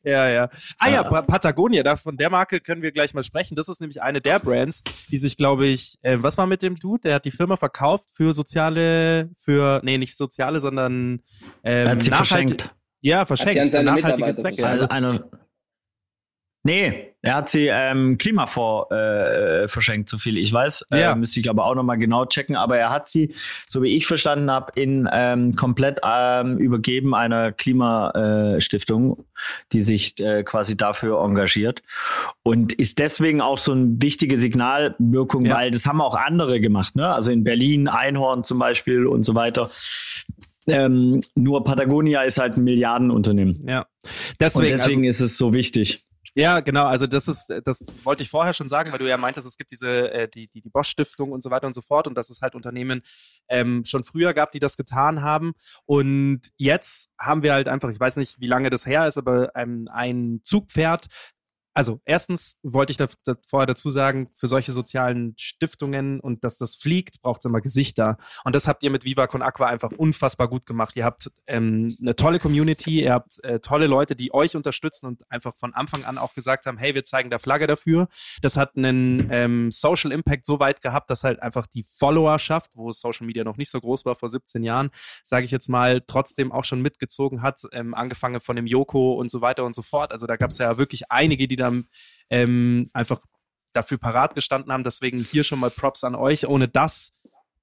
[0.03, 0.49] Ja, ja.
[0.77, 3.55] Ah ja, pa Patagonia, da, von der Marke können wir gleich mal sprechen.
[3.55, 6.75] Das ist nämlich eine der Brands, die sich, glaube ich, äh, was war mit dem
[6.75, 7.01] Dude?
[7.01, 11.21] Der hat die Firma verkauft für soziale, für, nee, nicht soziale, sondern
[11.63, 12.73] ähm, hat sie verschenkt.
[13.01, 13.75] Ja, verschenkt.
[13.75, 14.65] Für nachhaltige Zwecke.
[14.65, 15.27] Also eine,
[16.65, 20.85] Nee, er hat sie ähm, Klimafonds äh, verschenkt, so viel ich weiß.
[20.91, 21.15] Äh, ja.
[21.15, 22.55] müsste ich aber auch nochmal genau checken.
[22.55, 23.33] Aber er hat sie,
[23.67, 29.25] so wie ich verstanden habe, in ähm, komplett ähm, übergeben einer Klimastiftung,
[29.71, 31.81] die sich äh, quasi dafür engagiert.
[32.43, 35.55] Und ist deswegen auch so eine wichtige Signalwirkung, ja.
[35.55, 37.11] weil das haben auch andere gemacht, ne?
[37.11, 39.71] Also in Berlin, Einhorn zum Beispiel und so weiter.
[40.67, 43.61] Ähm, nur Patagonia ist halt ein Milliardenunternehmen.
[43.67, 43.87] Ja.
[44.39, 46.05] Deswegen, und deswegen also, ist es so wichtig.
[46.37, 46.85] Ja, genau.
[46.85, 49.71] Also das ist, das wollte ich vorher schon sagen, weil du ja meintest, es gibt
[49.71, 52.29] diese äh, die die, die Bosch Stiftung und so weiter und so fort und dass
[52.29, 53.01] es halt Unternehmen
[53.47, 55.53] ähm, schon früher gab, die das getan haben.
[55.85, 59.55] Und jetzt haben wir halt einfach, ich weiß nicht, wie lange das her ist, aber
[59.55, 61.05] ähm, ein Zugpferd,
[61.75, 66.57] also erstens wollte ich da, da vorher dazu sagen, für solche sozialen Stiftungen und dass
[66.57, 68.17] das fliegt, braucht es immer Gesichter.
[68.45, 70.95] Und das habt ihr mit Viva Con Aqua einfach unfassbar gut gemacht.
[70.95, 75.29] Ihr habt ähm, eine tolle Community, ihr habt äh, tolle Leute, die euch unterstützen und
[75.29, 78.07] einfach von Anfang an auch gesagt haben, hey, wir zeigen da Flagge dafür.
[78.41, 82.93] Das hat einen ähm, Social Impact so weit gehabt, dass halt einfach die Followerschaft, wo
[82.93, 84.91] Social Media noch nicht so groß war vor 17 Jahren,
[85.25, 89.29] sage ich jetzt mal, trotzdem auch schon mitgezogen hat, ähm, angefangen von dem Joko und
[89.29, 90.13] so weiter und so fort.
[90.13, 91.83] Also da gab es ja wirklich einige, die da wieder
[92.29, 93.21] ähm, einfach
[93.73, 94.83] dafür parat gestanden haben.
[94.83, 96.47] Deswegen hier schon mal Props an euch.
[96.47, 97.11] Ohne das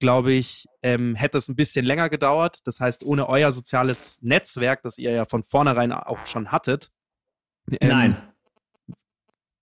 [0.02, 2.58] glaube ich, ähm, hätte es ein bisschen länger gedauert.
[2.64, 6.90] Das heißt, ohne euer soziales Netzwerk, das ihr ja von vornherein auch schon hattet.
[7.80, 8.31] Ähm, nein.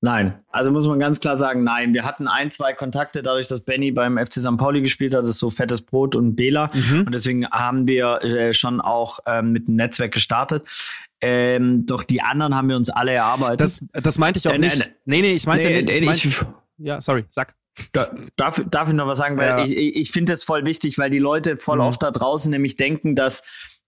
[0.02, 0.40] Nein.
[0.48, 1.92] Also muss man ganz klar sagen, nein.
[1.92, 4.56] Wir hatten ein, zwei Kontakte, dadurch, dass Benny beim FC St.
[4.56, 6.70] Pauli gespielt hat, das ist so fettes Brot und Bela.
[6.72, 7.02] Mhm.
[7.02, 10.66] Und deswegen haben wir äh, schon auch ähm, mit dem Netzwerk gestartet.
[11.20, 13.60] Ähm, doch die anderen haben wir uns alle erarbeitet.
[13.60, 14.80] Das, das meinte ich auch äh, nicht.
[14.80, 16.00] Äh, nee, nee, ich meinte nee, nicht.
[16.00, 16.44] Ich meinte, ich,
[16.78, 17.54] ja, sorry, sag.
[17.92, 19.36] Da, darf, darf ich noch was sagen?
[19.36, 19.64] Weil ja.
[19.64, 21.84] ich, ich finde das voll wichtig, weil die Leute voll mhm.
[21.84, 23.42] oft da draußen nämlich denken, dass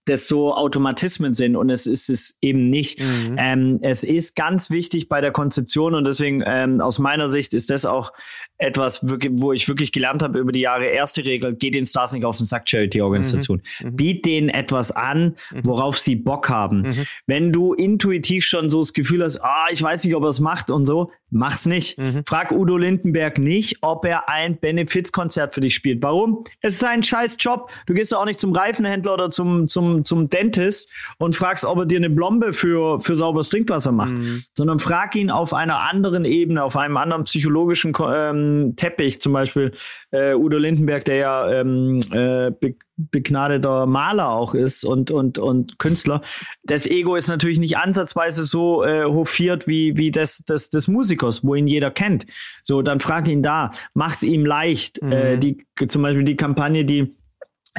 [0.05, 2.99] das so Automatismen sind und es ist es eben nicht.
[2.99, 3.35] Mhm.
[3.37, 7.69] Ähm, es ist ganz wichtig bei der Konzeption und deswegen ähm, aus meiner Sicht ist
[7.69, 8.11] das auch
[8.57, 10.85] etwas, wo ich wirklich gelernt habe über die Jahre.
[10.85, 13.61] Erste Regel, geht den Stars nicht auf den Sack, Charity-Organisation.
[13.79, 13.87] Mhm.
[13.87, 13.95] mhm.
[13.95, 15.61] Biet denen etwas an, mhm.
[15.63, 16.81] worauf sie Bock haben.
[16.81, 17.05] Mhm.
[17.27, 20.39] Wenn du intuitiv schon so das Gefühl hast, ah, ich weiß nicht, ob er es
[20.39, 21.97] macht und so, mach's nicht.
[21.97, 22.23] Mhm.
[22.25, 26.01] Frag Udo Lindenberg nicht, ob er ein Benefizkonzert für dich spielt.
[26.01, 26.43] Warum?
[26.61, 27.71] Es ist sein scheiß Job.
[27.85, 31.79] Du gehst ja auch nicht zum Reifenhändler oder zum, zum, zum Dentist und fragst, ob
[31.79, 34.43] er dir eine Blombe für, für sauberes Trinkwasser macht, mhm.
[34.53, 39.71] sondern frag ihn auf einer anderen Ebene, auf einem anderen psychologischen ähm, Teppich, zum Beispiel
[40.11, 42.51] äh, Udo Lindenberg, der ja ähm, äh,
[42.97, 46.21] begnadeter Maler auch ist und, und, und Künstler.
[46.63, 51.43] Das Ego ist natürlich nicht ansatzweise so äh, hofiert wie, wie das, das des Musikers,
[51.43, 52.25] wo ihn jeder kennt.
[52.63, 55.01] So, dann frag ihn da, mach's ihm leicht.
[55.01, 55.11] Mhm.
[55.11, 57.15] Äh, die, zum Beispiel die Kampagne, die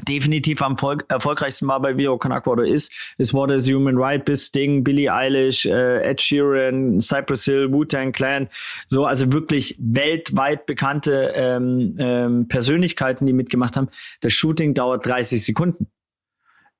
[0.03, 4.47] definitiv am Volk, erfolgreichsten war bei Vio Conakwa ist, ist What is Human Right bis
[4.47, 8.49] Sting, Billie Eilish, äh, Ed Sheeran, Cypress Hill, Wu-Tang Clan,
[8.89, 13.89] so also wirklich weltweit bekannte ähm, ähm, Persönlichkeiten, die mitgemacht haben.
[14.21, 15.87] Das Shooting dauert 30 Sekunden.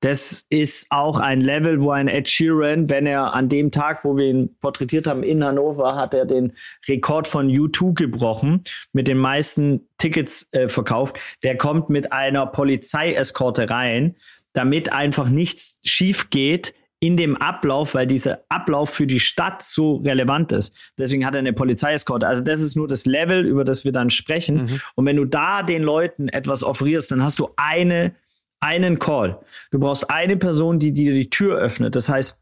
[0.05, 4.15] Das ist auch ein Level, wo ein Ed Sheeran, wenn er an dem Tag, wo
[4.15, 6.53] wir ihn porträtiert haben in Hannover, hat er den
[6.87, 8.63] Rekord von U2 gebrochen,
[8.93, 11.17] mit den meisten Tickets äh, verkauft.
[11.41, 14.15] Der kommt mit einer Polizeieskorte rein,
[14.53, 19.95] damit einfach nichts schief geht in dem Ablauf, weil dieser Ablauf für die Stadt so
[19.95, 20.93] relevant ist.
[20.99, 22.27] Deswegen hat er eine Polizeieskorte.
[22.27, 24.65] Also das ist nur das Level, über das wir dann sprechen.
[24.65, 24.81] Mhm.
[24.93, 28.13] Und wenn du da den Leuten etwas offerierst, dann hast du eine
[28.65, 29.39] einen Call.
[29.71, 31.95] Du brauchst eine Person, die dir die Tür öffnet.
[31.95, 32.41] Das heißt,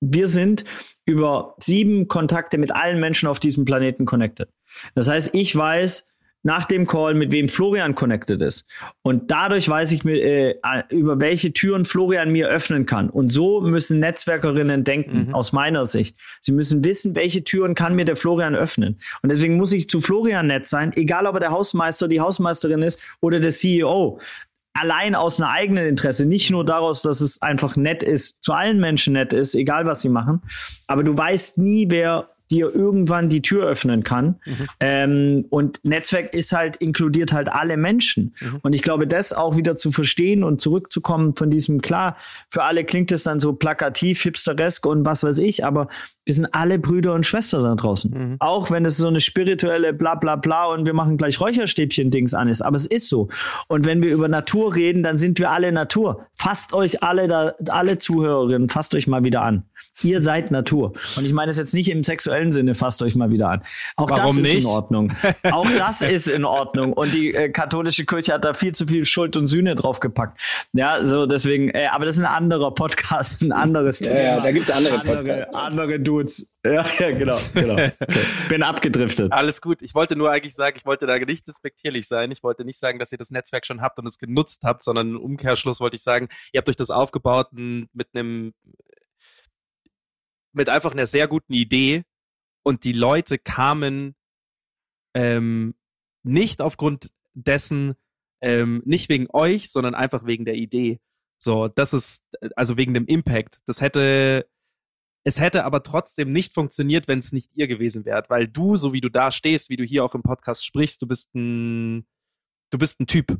[0.00, 0.64] wir sind
[1.06, 4.48] über sieben Kontakte mit allen Menschen auf diesem Planeten connected.
[4.94, 6.06] Das heißt, ich weiß
[6.42, 8.66] nach dem Call, mit wem Florian connected ist.
[9.02, 10.54] Und dadurch weiß ich, äh,
[10.90, 13.10] über welche Türen Florian mir öffnen kann.
[13.10, 15.34] Und so müssen Netzwerkerinnen denken, mhm.
[15.34, 16.16] aus meiner Sicht.
[16.40, 18.98] Sie müssen wissen, welche Türen kann mir der Florian öffnen.
[19.22, 22.80] Und deswegen muss ich zu Florian nett sein, egal ob er der Hausmeister, die Hausmeisterin
[22.82, 24.18] ist oder der CEO
[24.72, 28.78] allein aus einem eigenen Interesse, nicht nur daraus, dass es einfach nett ist, zu allen
[28.80, 30.42] Menschen nett ist, egal was sie machen.
[30.86, 34.36] Aber du weißt nie, wer dir irgendwann die Tür öffnen kann.
[34.44, 34.66] Mhm.
[34.80, 38.34] Ähm, und Netzwerk ist halt, inkludiert halt alle Menschen.
[38.40, 38.58] Mhm.
[38.62, 42.16] Und ich glaube, das auch wieder zu verstehen und zurückzukommen von diesem, klar,
[42.48, 45.88] für alle klingt es dann so plakativ, hipsteresk und was weiß ich, aber
[46.30, 48.10] wir sind alle Brüder und Schwestern da draußen.
[48.10, 48.36] Mhm.
[48.38, 52.46] Auch wenn es so eine spirituelle bla bla bla und wir machen gleich Räucherstäbchen-Dings an
[52.46, 52.62] ist.
[52.62, 53.28] Aber es ist so.
[53.66, 56.26] Und wenn wir über Natur reden, dann sind wir alle Natur.
[56.34, 59.64] Fasst euch alle da, alle Zuhörerinnen, fasst euch mal wieder an.
[60.02, 60.92] Ihr seid Natur.
[61.16, 63.62] Und ich meine es jetzt nicht im sexuellen Sinne, fasst euch mal wieder an.
[63.96, 64.64] Auch Warum das ist nicht?
[64.64, 65.12] in Ordnung.
[65.50, 66.92] Auch das ist in Ordnung.
[66.92, 70.40] Und die äh, katholische Kirche hat da viel zu viel Schuld und Sühne draufgepackt.
[70.72, 74.16] Ja, so deswegen, äh, aber das ist ein anderer Podcast, ein anderes Thema.
[74.16, 75.54] Ja, ja da gibt es andere Podcasts.
[75.54, 76.46] Andere Dudes.
[76.64, 77.74] Ja, ja, genau, genau.
[77.74, 77.92] Okay.
[78.48, 79.32] Bin abgedriftet.
[79.32, 79.80] Alles gut.
[79.82, 82.30] Ich wollte nur eigentlich sagen, ich wollte da nicht despektierlich sein.
[82.32, 85.10] Ich wollte nicht sagen, dass ihr das Netzwerk schon habt und es genutzt habt, sondern
[85.10, 88.52] im Umkehrschluss wollte ich sagen, ihr habt euch das aufgebaut mit einem
[90.52, 92.04] mit einfach einer sehr guten Idee
[92.62, 94.14] und die Leute kamen
[95.14, 95.74] ähm,
[96.22, 97.94] nicht aufgrund dessen,
[98.42, 101.00] ähm, nicht wegen euch, sondern einfach wegen der Idee.
[101.38, 102.22] So, das ist,
[102.56, 103.60] also wegen dem Impact.
[103.64, 104.46] Das hätte,
[105.24, 108.92] es hätte aber trotzdem nicht funktioniert, wenn es nicht ihr gewesen wärt, weil du, so
[108.92, 112.06] wie du da stehst, wie du hier auch im Podcast sprichst, du bist ein,
[112.70, 113.38] du bist ein Typ.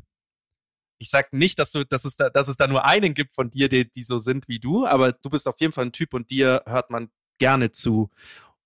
[0.99, 3.49] Ich sag nicht, dass du, dass es da, dass es da nur einen gibt von
[3.49, 6.13] dir, die, die so sind wie du, aber du bist auf jeden Fall ein Typ
[6.13, 8.11] und dir hört man gerne zu.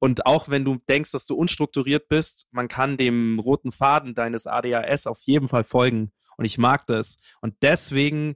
[0.05, 4.45] Und auch wenn du denkst, dass du unstrukturiert bist, man kann dem roten Faden deines
[4.45, 6.11] ADHS auf jeden Fall folgen.
[6.37, 7.17] Und ich mag das.
[7.41, 8.35] Und deswegen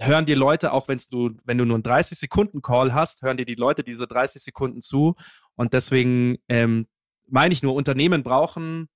[0.00, 3.36] hören dir Leute, auch wenn du, wenn du nur einen 30 Sekunden Call hast, hören
[3.36, 5.16] dir die Leute diese 30 Sekunden zu.
[5.56, 6.86] Und deswegen ähm,
[7.26, 8.88] meine ich nur, Unternehmen brauchen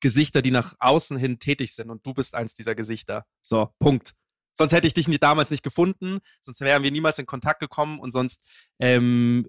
[0.00, 1.88] Gesichter, die nach außen hin tätig sind.
[1.88, 3.26] Und du bist eins dieser Gesichter.
[3.42, 4.16] So, Punkt.
[4.54, 8.00] Sonst hätte ich dich nie, damals nicht gefunden, sonst wären wir niemals in Kontakt gekommen
[8.00, 8.42] und sonst
[8.80, 9.46] ähm,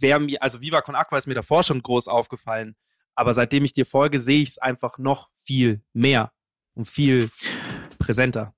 [0.00, 2.76] wäre mir, also Viva Con Aqua ist mir davor schon groß aufgefallen,
[3.14, 6.32] aber seitdem ich dir folge, sehe ich es einfach noch viel mehr.
[6.78, 7.30] und viel
[7.98, 8.54] präsenter.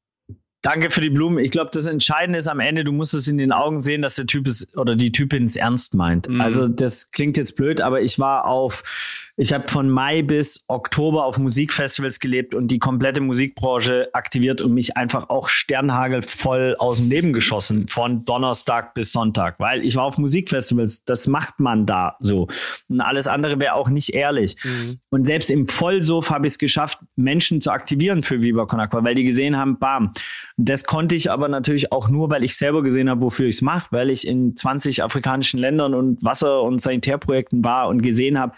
[0.62, 1.38] Danke für die Blumen.
[1.38, 4.16] Ich glaube, das Entscheidende ist am Ende, du musst es in den Augen sehen, dass
[4.16, 6.28] der Typ es oder die Typin es ernst meint.
[6.28, 6.40] Mhm.
[6.40, 11.24] Also das klingt jetzt blöd, aber ich war auf ich habe von Mai bis Oktober
[11.24, 17.08] auf Musikfestivals gelebt und die komplette Musikbranche aktiviert und mich einfach auch sternhagelvoll aus dem
[17.08, 22.16] Leben geschossen von Donnerstag bis Sonntag, weil ich war auf Musikfestivals, das macht man da
[22.20, 22.48] so.
[22.90, 24.56] Und alles andere wäre auch nicht ehrlich.
[24.62, 24.98] Mhm.
[25.08, 29.02] Und selbst im Vollsuff habe ich es geschafft, Menschen zu aktivieren für Viva Con Aqua,
[29.04, 30.12] weil die gesehen haben, bam.
[30.58, 33.62] Das konnte ich aber natürlich auch nur, weil ich selber gesehen habe, wofür ich es
[33.62, 38.52] mache, weil ich in 20 afrikanischen Ländern und Wasser- und Sanitärprojekten war und gesehen habe,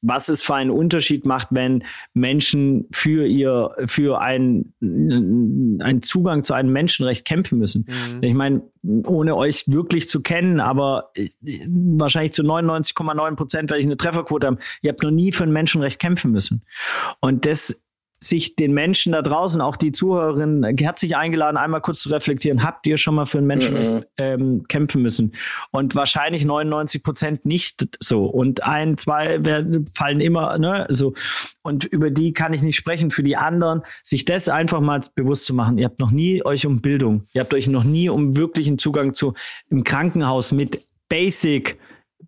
[0.00, 1.84] was es für einen Unterschied macht, wenn
[2.14, 7.86] Menschen für ihr, für einen, einen Zugang zu einem Menschenrecht kämpfen müssen.
[7.88, 8.22] Mhm.
[8.22, 11.28] Ich meine, ohne euch wirklich zu kennen, aber äh,
[11.68, 14.58] wahrscheinlich zu 99,9 Prozent werde ich eine Trefferquote haben.
[14.82, 16.64] Ihr habt noch nie für ein Menschenrecht kämpfen müssen.
[17.20, 17.80] Und das
[18.20, 22.64] sich den Menschen da draußen, auch die Zuhörerinnen, herzlich eingeladen, einmal kurz zu reflektieren.
[22.64, 24.04] Habt ihr schon mal für ein Menschenrecht mhm.
[24.16, 25.32] ähm, kämpfen müssen?
[25.70, 28.24] Und wahrscheinlich 99 Prozent nicht so.
[28.24, 31.14] Und ein, zwei werden, fallen immer, ne, so.
[31.62, 33.10] Und über die kann ich nicht sprechen.
[33.10, 35.78] Für die anderen, sich das einfach mal bewusst zu machen.
[35.78, 39.14] Ihr habt noch nie euch um Bildung, ihr habt euch noch nie um wirklichen Zugang
[39.14, 39.34] zu
[39.70, 41.78] im Krankenhaus mit Basic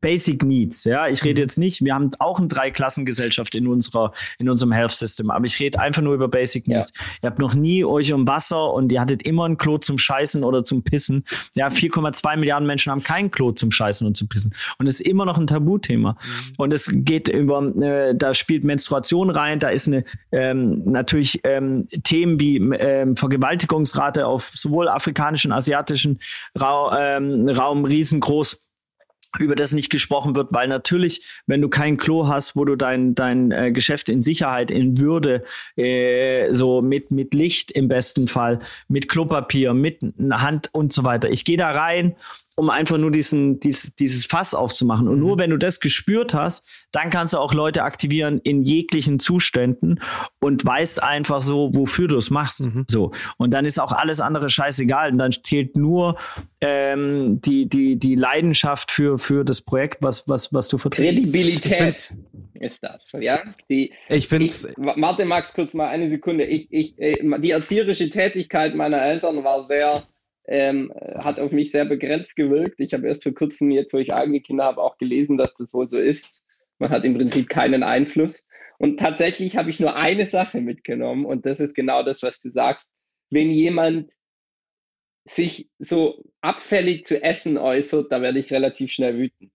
[0.00, 0.84] Basic Needs.
[0.84, 1.46] Ja, ich rede mhm.
[1.46, 5.58] jetzt nicht, wir haben auch eine Dreiklassengesellschaft in unserer, in unserem Health System, aber ich
[5.60, 6.92] rede einfach nur über Basic Needs.
[6.96, 7.04] Ja.
[7.22, 10.44] Ihr habt noch nie euch um Wasser und ihr hattet immer ein Klo zum Scheißen
[10.44, 11.24] oder zum Pissen.
[11.54, 14.54] Ja, 4,2 Milliarden Menschen haben kein Klo zum Scheißen und zum Pissen.
[14.78, 16.12] Und es ist immer noch ein Tabuthema.
[16.12, 16.54] Mhm.
[16.56, 21.88] Und es geht über, äh, da spielt Menstruation rein, da ist eine, ähm, natürlich ähm,
[22.04, 26.20] Themen wie ähm, Vergewaltigungsrate auf sowohl afrikanischen, asiatischen
[26.54, 28.62] Ra ähm, Raum riesengroß
[29.38, 33.14] über das nicht gesprochen wird, weil natürlich, wenn du kein Klo hast, wo du dein,
[33.14, 35.44] dein äh, Geschäft in Sicherheit, in Würde,
[35.76, 41.30] äh, so mit, mit Licht im besten Fall, mit Klopapier, mit Hand und so weiter.
[41.30, 42.16] Ich gehe da rein
[42.60, 45.08] um einfach nur diesen, dies, dieses Fass aufzumachen.
[45.08, 45.20] Und mhm.
[45.20, 50.02] nur wenn du das gespürt hast, dann kannst du auch Leute aktivieren in jeglichen Zuständen
[50.40, 52.60] und weißt einfach so, wofür du es machst.
[52.60, 52.84] Mhm.
[52.90, 53.12] So.
[53.38, 55.12] Und dann ist auch alles andere scheißegal.
[55.12, 56.18] Und dann zählt nur
[56.60, 61.14] ähm, die, die, die Leidenschaft für, für das Projekt, was, was, was du vertrittst.
[61.14, 62.12] Kredibilität
[62.60, 63.06] ist das.
[63.18, 63.40] Ja?
[63.70, 64.68] Die, ich finde es.
[64.76, 66.44] Warte, Max, kurz mal eine Sekunde.
[66.44, 70.02] Ich, ich, äh, die erzieherische Tätigkeit meiner Eltern war sehr
[70.46, 72.76] ähm, hat auf mich sehr begrenzt gewirkt.
[72.78, 75.72] Ich habe erst vor kurzem, jetzt wo ich eigene Kinder habe, auch gelesen, dass das
[75.72, 76.28] wohl so ist.
[76.78, 78.46] Man hat im Prinzip keinen Einfluss.
[78.78, 82.50] Und tatsächlich habe ich nur eine Sache mitgenommen und das ist genau das, was du
[82.50, 82.88] sagst.
[83.28, 84.12] Wenn jemand
[85.26, 89.52] sich so abfällig zu essen äußert, da werde ich relativ schnell wütend.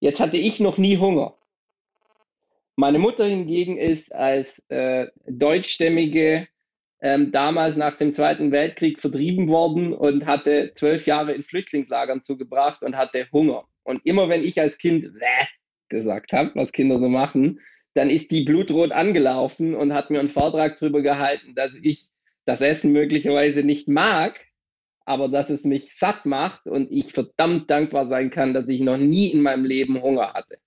[0.00, 1.38] Jetzt hatte ich noch nie Hunger.
[2.76, 6.46] Meine Mutter hingegen ist als äh, deutschstämmige
[7.00, 12.82] ähm, damals nach dem Zweiten Weltkrieg vertrieben worden und hatte zwölf Jahre in Flüchtlingslagern zugebracht
[12.82, 13.64] und hatte Hunger.
[13.84, 15.06] Und immer wenn ich als Kind
[15.88, 17.60] gesagt habe, was Kinder so machen,
[17.94, 22.06] dann ist die blutrot angelaufen und hat mir einen Vortrag darüber gehalten, dass ich
[22.44, 24.38] das Essen möglicherweise nicht mag,
[25.04, 28.98] aber dass es mich satt macht und ich verdammt dankbar sein kann, dass ich noch
[28.98, 30.58] nie in meinem Leben Hunger hatte.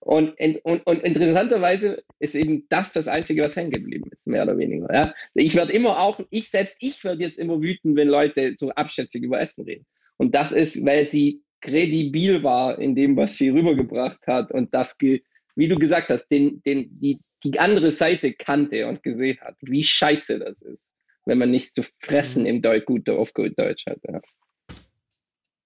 [0.00, 4.56] Und, und, und interessanterweise ist eben das das Einzige, was hängen geblieben ist, mehr oder
[4.56, 4.92] weniger.
[4.92, 5.14] Ja?
[5.34, 9.24] Ich werde immer auch, ich selbst, ich werde jetzt immer wütend, wenn Leute so abschätzig
[9.24, 9.86] über Essen reden.
[10.16, 14.96] Und das ist, weil sie kredibil war in dem, was sie rübergebracht hat und das,
[15.00, 19.82] wie du gesagt hast, den, den, die, die andere Seite kannte und gesehen hat, wie
[19.82, 20.82] scheiße das ist,
[21.24, 22.48] wenn man nichts zu fressen mhm.
[22.48, 23.98] im Deut gut auf gut Deutsch hat.
[24.08, 24.20] Ja.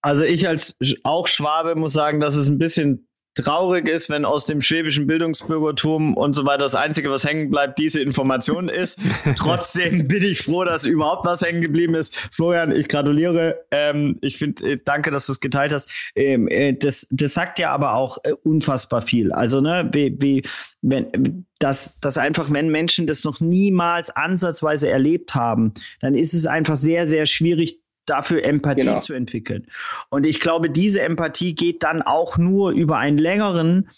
[0.00, 4.44] Also ich als auch Schwabe muss sagen, dass es ein bisschen traurig ist, wenn aus
[4.44, 8.98] dem schwäbischen Bildungsbürgertum und so weiter das Einzige, was hängen bleibt, diese Information ist.
[9.36, 12.16] Trotzdem bin ich froh, dass überhaupt was hängen geblieben ist.
[12.30, 13.64] Florian, ich gratuliere.
[13.70, 15.90] Ähm, ich finde, äh, danke, dass du es geteilt hast.
[16.14, 19.32] Ähm, äh, das, das sagt ja aber auch äh, unfassbar viel.
[19.32, 20.42] Also, ne, wie, wie
[20.82, 26.46] wenn, dass, dass einfach, wenn Menschen das noch niemals ansatzweise erlebt haben, dann ist es
[26.46, 28.98] einfach sehr, sehr schwierig, dafür Empathie genau.
[28.98, 29.66] zu entwickeln.
[30.08, 33.88] Und ich glaube, diese Empathie geht dann auch nur über einen längeren,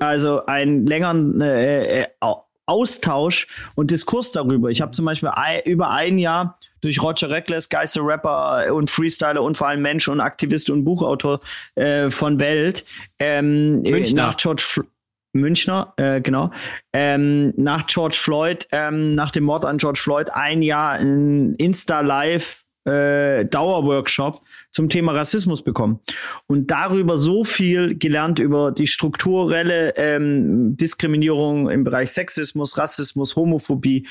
[0.00, 2.06] also einen längeren äh, äh
[2.68, 4.68] Austausch und Diskurs darüber.
[4.68, 9.42] Ich habe zum Beispiel ein, über ein Jahr durch Roger Reckless, Geister Rapper und Freestyler
[9.42, 11.40] und vor allem Mensch und Aktivist und Buchautor
[11.74, 12.84] äh, von Welt
[13.18, 14.26] ähm, Münchner.
[14.26, 14.84] nach George F
[15.34, 16.50] Münchner, äh, genau,
[16.92, 22.00] ähm, nach George Floyd, ähm, nach dem Mord an George Floyd ein Jahr in Insta
[22.00, 26.00] Live äh, Dauerworkshop zum Thema Rassismus bekommen
[26.46, 34.06] und darüber so viel gelernt über die strukturelle ähm, Diskriminierung im Bereich Sexismus, Rassismus, Homophobie,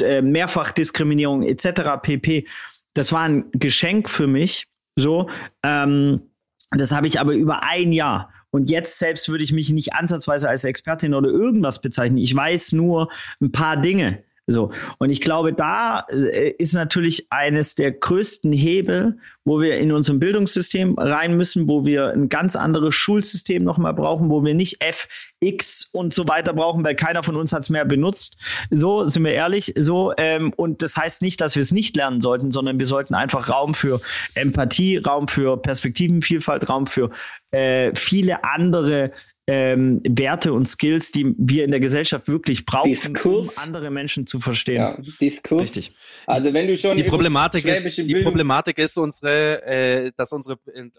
[0.00, 2.02] äh, Mehrfachdiskriminierung etc.
[2.02, 2.46] pp.
[2.94, 4.66] Das war ein Geschenk für mich.
[4.96, 5.28] So,
[5.62, 6.22] ähm,
[6.70, 8.30] das habe ich aber über ein Jahr.
[8.50, 12.18] Und jetzt selbst würde ich mich nicht ansatzweise als Expertin oder irgendwas bezeichnen.
[12.18, 14.22] Ich weiß nur ein paar Dinge.
[14.48, 14.72] So.
[14.98, 20.18] Und ich glaube, da äh, ist natürlich eines der größten Hebel, wo wir in unserem
[20.18, 25.88] Bildungssystem rein müssen, wo wir ein ganz anderes Schulsystem nochmal brauchen, wo wir nicht FX
[25.92, 28.36] und so weiter brauchen, weil keiner von uns hat es mehr benutzt.
[28.70, 29.74] So, sind wir ehrlich.
[29.78, 33.14] So, ähm, und das heißt nicht, dass wir es nicht lernen sollten, sondern wir sollten
[33.14, 34.00] einfach Raum für
[34.34, 37.10] Empathie, Raum für Perspektivenvielfalt, Raum für
[37.52, 39.12] äh, viele andere
[39.46, 43.56] ähm, Werte und Skills, die wir in der Gesellschaft wirklich brauchen, Diskurs.
[43.56, 44.76] um andere Menschen zu verstehen.
[44.76, 45.62] Ja, Diskurs.
[45.62, 45.92] Richtig.
[46.26, 50.58] Also wenn du schon Die Problematik ist, die Bildung- Problematik ist unsere, äh, dass unsere,
[50.74, 50.90] ich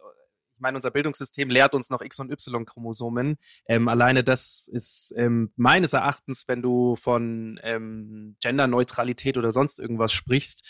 [0.60, 3.38] meine, unser Bildungssystem lehrt uns noch X- und Y-Chromosomen.
[3.68, 10.12] Ähm, alleine das ist ähm, meines Erachtens, wenn du von ähm, Genderneutralität oder sonst irgendwas
[10.12, 10.66] sprichst,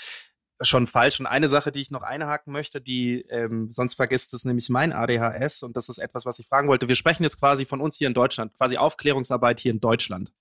[0.63, 1.19] schon falsch.
[1.19, 4.93] Und eine Sache, die ich noch einhaken möchte, die ähm, sonst vergisst es nämlich mein
[4.93, 6.87] ADHS und das ist etwas, was ich fragen wollte.
[6.87, 10.31] Wir sprechen jetzt quasi von uns hier in Deutschland, quasi Aufklärungsarbeit hier in Deutschland.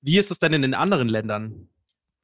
[0.00, 1.68] Wie ist es denn in den anderen Ländern?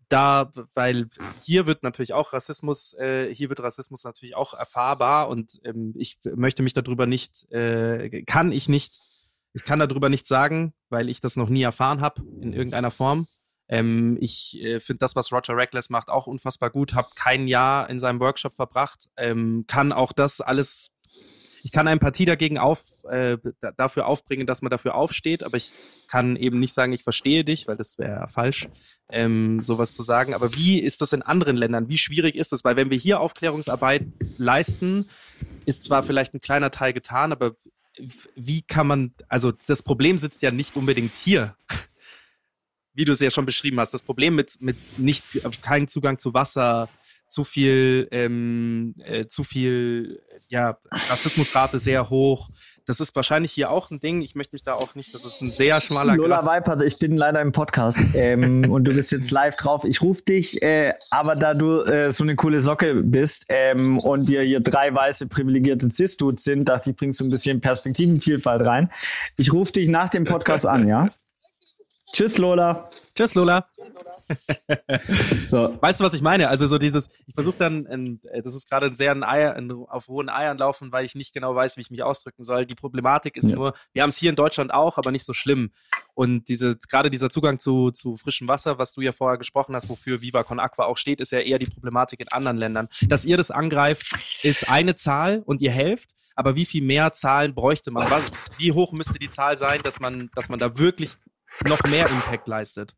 [0.09, 1.09] Da, weil
[1.43, 6.19] hier wird natürlich auch Rassismus, äh, hier wird Rassismus natürlich auch erfahrbar und ähm, ich
[6.35, 9.01] möchte mich darüber nicht, äh, kann ich nicht,
[9.53, 13.27] ich kann darüber nichts sagen, weil ich das noch nie erfahren habe in irgendeiner Form.
[13.69, 16.95] Ähm, ich äh, finde das, was Roger Reckless macht, auch unfassbar gut.
[16.95, 19.09] Habe kein Jahr in seinem Workshop verbracht.
[19.17, 20.91] Ähm, kann auch das alles.
[21.65, 25.73] Ich kann Empathie dagegen auf, äh, da- dafür aufbringen, dass man dafür aufsteht, aber ich
[26.07, 28.69] kann eben nicht sagen, ich verstehe dich, weil das wäre falsch,
[29.11, 30.35] ähm, sowas zu sagen.
[30.35, 31.89] Aber wie ist das in anderen Ländern?
[31.89, 32.65] Wie schwierig ist das?
[32.65, 34.07] Weil wenn wir hier Aufklärungsarbeit
[34.39, 35.11] leisten,
[35.67, 37.57] ist zwar vielleicht ein kleiner Teil getan, aber
[38.37, 41.57] wie kann man, also das Problem sitzt ja nicht unbedingt hier
[42.99, 45.23] wie du es ja schon beschrieben hast, das Problem mit, mit nicht
[45.63, 46.89] keinen Zugang zu Wasser,
[47.29, 52.49] zu viel, ähm, äh, zu viel, ja, Rassismusrate sehr hoch.
[52.87, 54.21] Das ist wahrscheinlich hier auch ein Ding.
[54.23, 56.45] Ich möchte mich da auch nicht, das ist ein sehr schmaler Lola.
[56.45, 59.85] Weipert, ich bin leider im Podcast ähm, und du bist jetzt live drauf.
[59.85, 64.29] Ich rufe dich, äh, aber da du äh, so eine coole Socke bist ähm, und
[64.29, 68.91] wir hier drei weiße privilegierte Cis-Dudes sind, dachte ich, bringst du ein bisschen Perspektivenvielfalt rein.
[69.37, 71.07] Ich rufe dich nach dem Podcast an, ja?
[72.13, 72.89] Tschüss, Lola.
[73.15, 73.67] Tschüss, Lola.
[75.51, 75.79] So.
[75.81, 76.49] Weißt du, was ich meine?
[76.51, 79.71] Also so dieses, ich versuche dann, äh, das ist gerade ein sehr ein Eier, ein,
[79.73, 82.67] auf hohen Eiern laufen, weil ich nicht genau weiß, wie ich mich ausdrücken soll.
[82.67, 83.57] Die Problematik ist Ja.
[83.57, 85.71] nur, wir haben es hier in Deutschland auch, aber nicht so schlimm.
[86.15, 89.89] Und diese, gerade dieser Zugang zu, zu frischem Wasser, was du ja vorher gesprochen hast,
[89.89, 92.89] wofür Viva Con Aqua auch steht, ist ja eher die Problematik in anderen Ländern.
[93.09, 97.55] Dass ihr das angreift, ist eine Zahl und ihr helft, aber wie viel mehr Zahlen
[97.55, 98.07] bräuchte man?
[98.59, 101.11] Wie hoch müsste die Zahl sein, dass man, dass man da wirklich
[101.67, 102.95] noch mehr Impact leistet?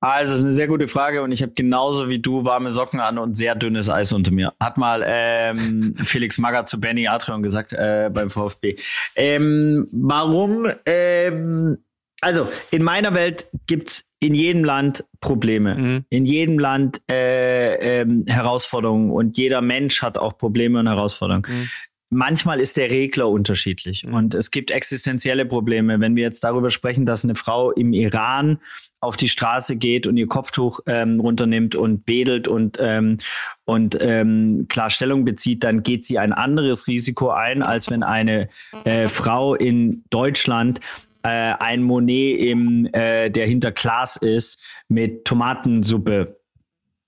[0.00, 3.00] Also, das ist eine sehr gute Frage und ich habe genauso wie du warme Socken
[3.00, 4.52] an und sehr dünnes Eis unter mir.
[4.60, 8.76] Hat mal ähm, Felix Magath zu Benny Adrian gesagt äh, beim VfB.
[9.16, 10.68] Ähm, warum?
[10.84, 11.78] Ähm,
[12.20, 15.74] also, in meiner Welt gibt's in jedem Land Probleme.
[15.74, 16.04] Mhm.
[16.10, 21.46] In jedem Land äh, ähm, Herausforderungen und jeder Mensch hat auch Probleme und Herausforderungen.
[21.48, 21.68] Mhm.
[22.10, 24.14] Manchmal ist der Regler unterschiedlich Mhm.
[24.14, 26.00] und es gibt existenzielle Probleme.
[26.00, 28.60] Wenn wir jetzt darüber sprechen, dass eine Frau im Iran
[29.00, 33.18] auf die Straße geht und ihr Kopftuch ähm, runternimmt und bedelt und, ähm,
[33.64, 38.48] und ähm, klar Stellung bezieht, dann geht sie ein anderes Risiko ein, als wenn eine
[38.84, 40.80] äh, Frau in Deutschland
[41.22, 46.38] äh, ein Monet im, äh, der hinter Glas ist, mit Tomatensuppe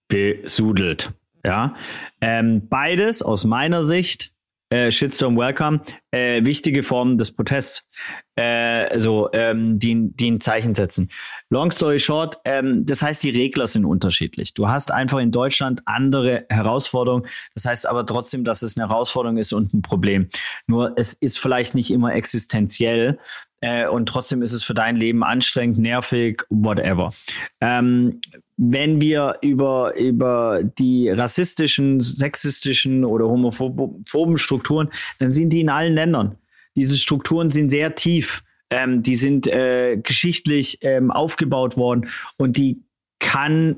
[0.08, 1.12] besudelt.
[1.44, 1.74] Ja,
[2.20, 4.32] ähm, beides aus meiner Sicht
[4.70, 7.84] äh, Shitstorm Welcome, äh, wichtige Formen des Protests,
[8.36, 11.10] äh, so, ähm, die, die ein Zeichen setzen.
[11.50, 14.54] Long story short, ähm, das heißt, die Regler sind unterschiedlich.
[14.54, 17.26] Du hast einfach in Deutschland andere Herausforderungen.
[17.54, 20.28] Das heißt aber trotzdem, dass es eine Herausforderung ist und ein Problem.
[20.66, 23.18] Nur es ist vielleicht nicht immer existenziell.
[23.60, 27.12] Äh, und trotzdem ist es für dein Leben anstrengend, nervig, whatever.
[27.60, 28.20] Ähm,
[28.56, 34.88] wenn wir über, über die rassistischen, sexistischen oder homophoben Strukturen,
[35.18, 36.36] dann sind die in allen Ländern.
[36.74, 38.42] Diese Strukturen sind sehr tief.
[38.70, 42.82] Ähm, die sind äh, geschichtlich ähm, aufgebaut worden und die
[43.20, 43.76] kann,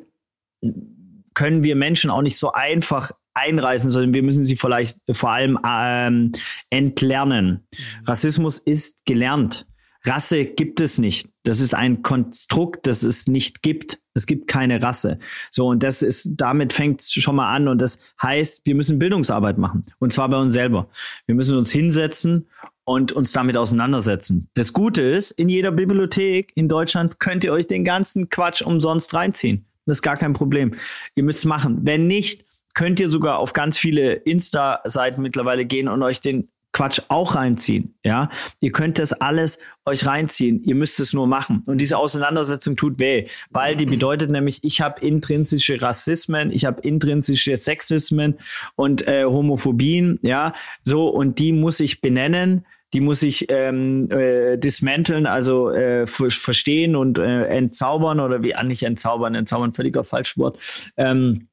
[1.35, 5.59] können wir Menschen auch nicht so einfach einreißen, sondern wir müssen sie vielleicht vor allem
[5.65, 6.33] ähm,
[6.71, 7.67] entlernen.
[8.07, 9.68] Rassismus ist gelernt.
[10.05, 11.29] Rasse gibt es nicht.
[11.43, 13.99] Das ist ein Konstrukt, das es nicht gibt.
[14.15, 15.19] Es gibt keine Rasse.
[15.51, 17.69] So, und das ist, damit fängt es schon mal an.
[17.69, 19.83] Und das heißt, wir müssen Bildungsarbeit machen.
[19.99, 20.89] Und zwar bei uns selber.
[21.27, 22.49] Wir müssen uns hinsetzen
[22.85, 24.49] und uns damit auseinandersetzen.
[24.55, 29.13] Das Gute ist, in jeder Bibliothek in Deutschland könnt ihr euch den ganzen Quatsch umsonst
[29.15, 29.67] reinziehen.
[29.87, 30.75] Das ist gar kein Problem.
[31.15, 31.81] Ihr müsst es machen.
[31.83, 32.45] Wenn nicht,
[32.75, 37.97] könnt ihr sogar auf ganz viele Insta-Seiten mittlerweile gehen und euch den Quatsch auch reinziehen.
[38.05, 40.63] Ja, ihr könnt das alles euch reinziehen.
[40.63, 41.65] Ihr müsst es nur machen.
[41.67, 46.81] Und diese Auseinandersetzung tut weh, weil die bedeutet nämlich, ich habe intrinsische Rassismen, ich habe
[46.83, 48.37] intrinsische Sexismen
[48.77, 50.21] und äh, Homophobien.
[50.23, 50.53] Ja,
[50.85, 52.65] so und die muss ich benennen.
[52.95, 58.63] Die muss ich ähm, äh, dismanteln, also äh, verstehen und äh, entzaubern oder wie, ah,
[58.63, 60.59] nicht entzaubern, entzaubern, völliger Falschwort.
[60.97, 61.48] Ähm,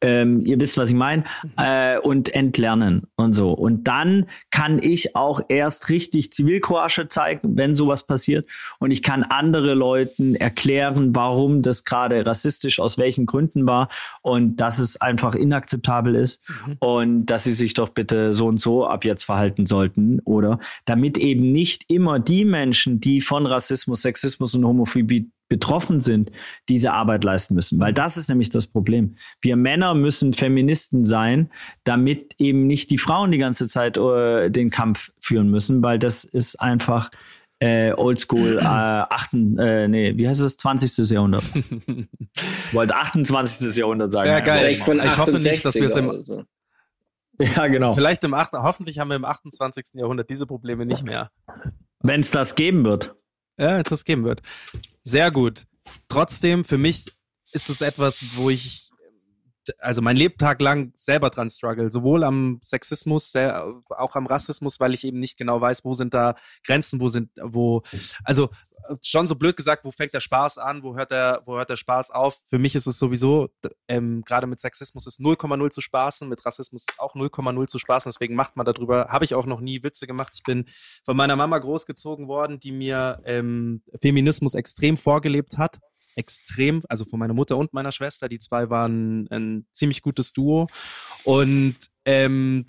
[0.00, 1.50] ähm, ihr wisst, was ich meine, mhm.
[1.56, 3.52] äh, und entlernen und so.
[3.52, 8.48] Und dann kann ich auch erst richtig Zivilcourage zeigen, wenn sowas passiert.
[8.78, 13.88] Und ich kann andere Leuten erklären, warum das gerade rassistisch aus welchen Gründen war
[14.22, 16.76] und dass es einfach inakzeptabel ist mhm.
[16.80, 20.58] und dass sie sich doch bitte so und so ab jetzt verhalten sollten, oder?
[20.84, 26.30] Damit eben nicht immer die Menschen, die von Rassismus, Sexismus und Homophobie betroffen sind,
[26.70, 27.78] diese Arbeit leisten müssen.
[27.78, 29.16] Weil das ist nämlich das Problem.
[29.42, 31.50] Wir Männer müssen Feministen sein,
[31.84, 36.24] damit eben nicht die Frauen die ganze Zeit uh, den Kampf führen müssen, weil das
[36.24, 37.10] ist einfach
[37.58, 41.10] äh, Oldschool, äh, achten, äh, nee, wie heißt es, 20.
[41.10, 41.44] Jahrhundert.
[42.72, 43.76] Wollte 28.
[43.76, 44.30] Jahrhundert sagen.
[44.30, 44.80] Ja, geil.
[44.80, 46.24] Ich, ich hoffe nicht, dass wir es im.
[46.24, 46.44] So.
[47.40, 47.92] Ja, genau.
[47.92, 49.94] Vielleicht im 8, hoffentlich haben wir im 28.
[49.94, 51.30] Jahrhundert diese Probleme nicht mehr.
[52.02, 53.14] Wenn es das geben wird.
[53.60, 54.40] Ja, wenn es geben wird.
[55.02, 55.66] Sehr gut.
[56.08, 57.04] Trotzdem, für mich
[57.52, 58.90] ist es etwas, wo ich
[59.78, 65.04] also mein Lebtag lang selber dran struggle, sowohl am Sexismus, auch am Rassismus, weil ich
[65.04, 67.82] eben nicht genau weiß, wo sind da Grenzen, wo sind, wo,
[68.24, 68.48] also
[69.02, 71.76] schon so blöd gesagt, wo fängt der Spaß an, wo hört der, wo hört der
[71.76, 72.40] Spaß auf?
[72.46, 73.48] Für mich ist es sowieso,
[73.88, 78.10] ähm, gerade mit Sexismus ist 0,0 zu spaßen, mit Rassismus ist auch 0,0 zu spaßen,
[78.10, 80.32] deswegen macht man darüber, habe ich auch noch nie Witze gemacht.
[80.34, 80.66] Ich bin
[81.04, 85.78] von meiner Mama großgezogen worden, die mir ähm, Feminismus extrem vorgelebt hat
[86.16, 90.66] extrem, also von meiner Mutter und meiner Schwester, die zwei waren ein ziemlich gutes Duo.
[91.24, 92.66] Und ähm,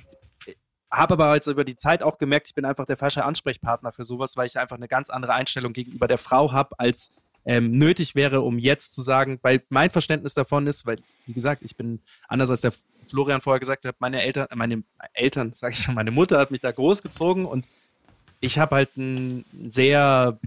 [0.91, 4.03] habe aber jetzt über die Zeit auch gemerkt, ich bin einfach der falsche Ansprechpartner für
[4.03, 7.11] sowas, weil ich einfach eine ganz andere Einstellung gegenüber der Frau habe, als
[7.45, 11.63] ähm, nötig wäre, um jetzt zu sagen, weil mein Verständnis davon ist, weil, wie gesagt,
[11.63, 12.73] ich bin anders als der
[13.07, 14.83] Florian vorher gesagt hat, meine Eltern, meine
[15.13, 17.65] Eltern, sage ich schon, meine Mutter hat mich da großgezogen und
[18.39, 20.39] ich habe halt ein sehr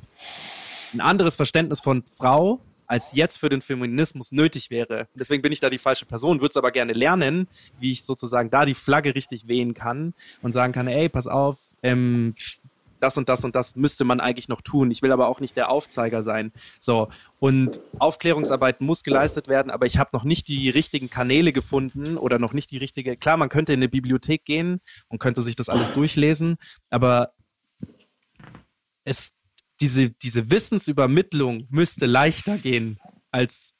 [0.92, 2.60] ein anderes Verständnis von Frau
[2.94, 5.08] als jetzt für den Feminismus nötig wäre.
[5.16, 7.48] Deswegen bin ich da die falsche Person, würde es aber gerne lernen,
[7.80, 11.58] wie ich sozusagen da die Flagge richtig wehen kann und sagen kann, ey, pass auf,
[11.82, 12.36] ähm,
[13.00, 14.92] das und das und das müsste man eigentlich noch tun.
[14.92, 16.52] Ich will aber auch nicht der Aufzeiger sein.
[16.78, 17.08] So.
[17.40, 22.38] Und Aufklärungsarbeit muss geleistet werden, aber ich habe noch nicht die richtigen Kanäle gefunden oder
[22.38, 23.16] noch nicht die richtige.
[23.16, 26.58] Klar, man könnte in eine Bibliothek gehen und könnte sich das alles durchlesen,
[26.90, 27.32] aber
[29.02, 29.32] es
[29.80, 32.98] diese, diese Wissensübermittlung müsste leichter gehen,
[33.30, 33.74] als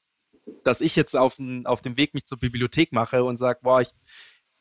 [0.62, 3.88] dass ich jetzt auf, auf dem Weg mich zur Bibliothek mache und sage, boah, ich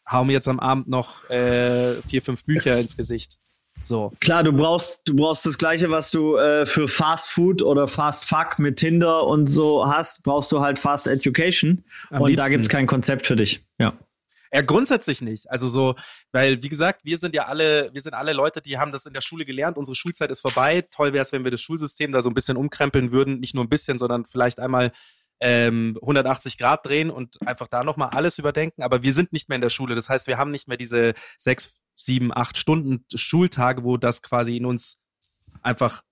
[0.10, 3.38] hau mir jetzt am Abend noch äh, vier, fünf Bücher ins Gesicht.
[3.84, 4.14] So.
[4.22, 8.26] Klar, du brauchst, du brauchst das Gleiche, was du äh, für Fast Food oder Fast
[8.26, 11.84] Fuck mit Tinder und so hast, brauchst du halt Fast Education.
[12.10, 12.46] Am und liebsten.
[12.46, 13.66] da gibt es kein Konzept für dich.
[13.80, 13.94] Ja.
[14.54, 15.50] Ja, grundsätzlich nicht.
[15.50, 15.96] Also so,
[16.32, 19.14] weil, wie gesagt, wir sind ja alle, wir sind alle Leute, die haben das in
[19.14, 19.78] der Schule gelernt.
[19.80, 20.86] Unsere Schulzeit ist vorbei.
[20.92, 23.40] Toll wäre es, wenn wir das Schulsystem da so ein bisschen umkrempeln würden.
[23.40, 24.92] Nicht nur ein bisschen, sondern vielleicht einmal
[25.40, 28.84] ähm, 180 Grad drehen und einfach da nochmal alles überdenken.
[28.84, 29.96] Aber wir sind nicht mehr in der Schule.
[29.96, 34.56] Das heißt, wir haben nicht mehr diese sechs, sieben, acht Stunden Schultage, wo das quasi
[34.56, 35.00] in uns
[35.64, 36.04] einfach,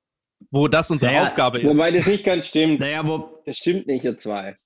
[0.50, 1.76] wo das unsere naja, Aufgabe ist.
[1.76, 2.80] Wobei das nicht ganz stimmt.
[2.80, 4.58] Naja, wo das stimmt nicht, ihr zwei.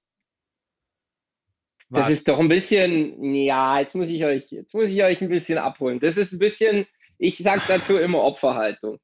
[1.89, 2.07] Was?
[2.07, 5.29] Das ist doch ein bisschen, ja, jetzt muss ich euch, jetzt muss ich euch ein
[5.29, 5.99] bisschen abholen.
[5.99, 8.97] Das ist ein bisschen, ich sage dazu immer Opferhaltung.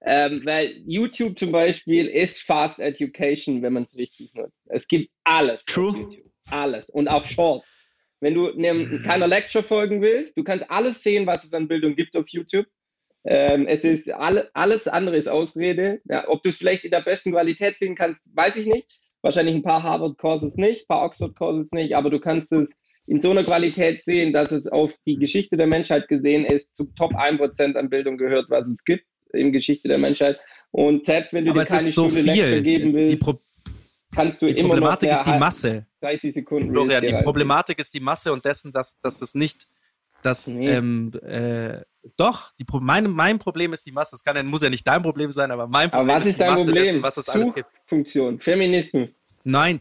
[0.00, 4.56] Ähm, weil YouTube zum Beispiel ist Fast Education, wenn man es richtig nutzt.
[4.66, 5.90] Es gibt alles True.
[5.90, 6.30] auf YouTube.
[6.50, 6.88] Alles.
[6.90, 7.84] Und auch Shorts.
[8.20, 11.96] Wenn du einem, keiner Lecture folgen willst, du kannst alles sehen, was es an Bildung
[11.96, 12.66] gibt auf YouTube.
[13.24, 16.00] Ähm, es ist alle, alles andere ist Ausrede.
[16.04, 18.88] Ja, ob du es vielleicht in der besten Qualität sehen kannst, weiß ich nicht.
[19.28, 22.66] Wahrscheinlich ein paar Harvard-Courses nicht, ein paar Oxford-Courses nicht, aber du kannst es
[23.06, 26.86] in so einer Qualität sehen, dass es auf die Geschichte der Menschheit gesehen ist, zu
[26.94, 29.04] Top 1% an Bildung gehört, was es gibt
[29.34, 30.40] in Geschichte der Menschheit.
[30.70, 33.18] Und selbst wenn du aber dir keine so Stunde Lecture geben willst,
[34.14, 35.86] kannst du die immer Problematik noch ist die Masse.
[36.00, 36.70] 30 Sekunden.
[36.70, 39.66] Florian, die Problematik ist die Masse und dessen, dass, dass es nicht,
[40.22, 40.68] dass, nee.
[40.68, 41.82] ähm, äh,
[42.16, 44.12] doch, die, mein, mein Problem ist die Masse.
[44.12, 46.36] Das kann, muss ja nicht dein Problem sein, aber mein Problem aber was ist, ist
[46.36, 46.84] die dein Masse Problem?
[46.84, 47.68] dessen, was es alles gibt.
[47.86, 49.22] Funktion, Feminismus.
[49.44, 49.80] Nein.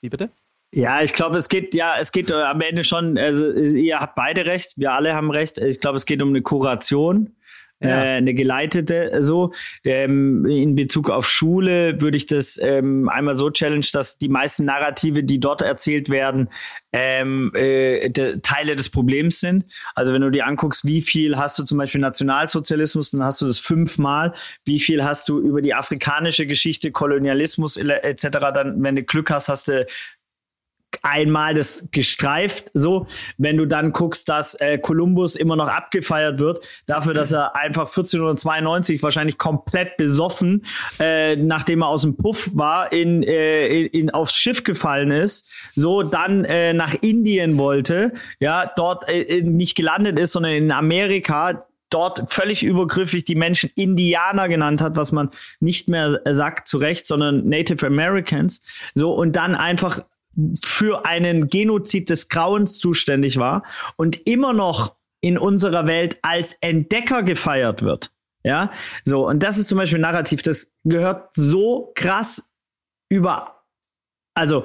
[0.00, 0.30] Wie bitte?
[0.72, 4.14] Ja, ich glaube, es geht ja, es geht äh, am Ende schon, also ihr habt
[4.14, 5.58] beide recht, wir alle haben recht.
[5.58, 7.36] Ich glaube, es geht um eine Kuration
[7.80, 7.88] ja.
[7.88, 9.52] äh, eine geleitete so.
[9.84, 14.64] Ähm, in Bezug auf Schule würde ich das ähm, einmal so challenge, dass die meisten
[14.64, 16.48] Narrative, die dort erzählt werden,
[16.92, 19.64] ähm, äh, de, Teile des Problems sind.
[19.94, 23.46] Also wenn du dir anguckst, wie viel hast du zum Beispiel Nationalsozialismus, dann hast du
[23.46, 24.32] das fünfmal.
[24.64, 28.28] Wie viel hast du über die afrikanische Geschichte, Kolonialismus etc.
[28.54, 29.86] Dann, wenn du Glück hast, hast du
[31.02, 32.70] einmal das gestreift.
[32.74, 33.06] So,
[33.38, 34.78] wenn du dann guckst, dass äh,
[35.38, 40.64] immer noch abgefeiert wird, dafür, dass er einfach 1492 wahrscheinlich komplett besoffen,
[40.98, 45.48] äh, nachdem er aus dem Puff war, in, äh, in, in aufs Schiff gefallen ist,
[45.74, 51.66] so dann äh, nach Indien wollte, ja, dort äh, nicht gelandet ist, sondern in Amerika
[51.90, 55.30] dort völlig übergriffig die Menschen Indianer genannt hat, was man
[55.60, 58.60] nicht mehr sagt zu Recht, sondern Native Americans.
[58.94, 60.00] So und dann einfach
[60.64, 63.62] für einen Genozid des Grauens zuständig war
[63.96, 68.12] und immer noch in unserer Welt als Entdecker gefeiert wird.
[68.44, 68.70] Ja,
[69.04, 72.44] so, und das ist zum Beispiel ein Narrativ, das gehört so krass
[73.08, 73.64] über,
[74.34, 74.62] also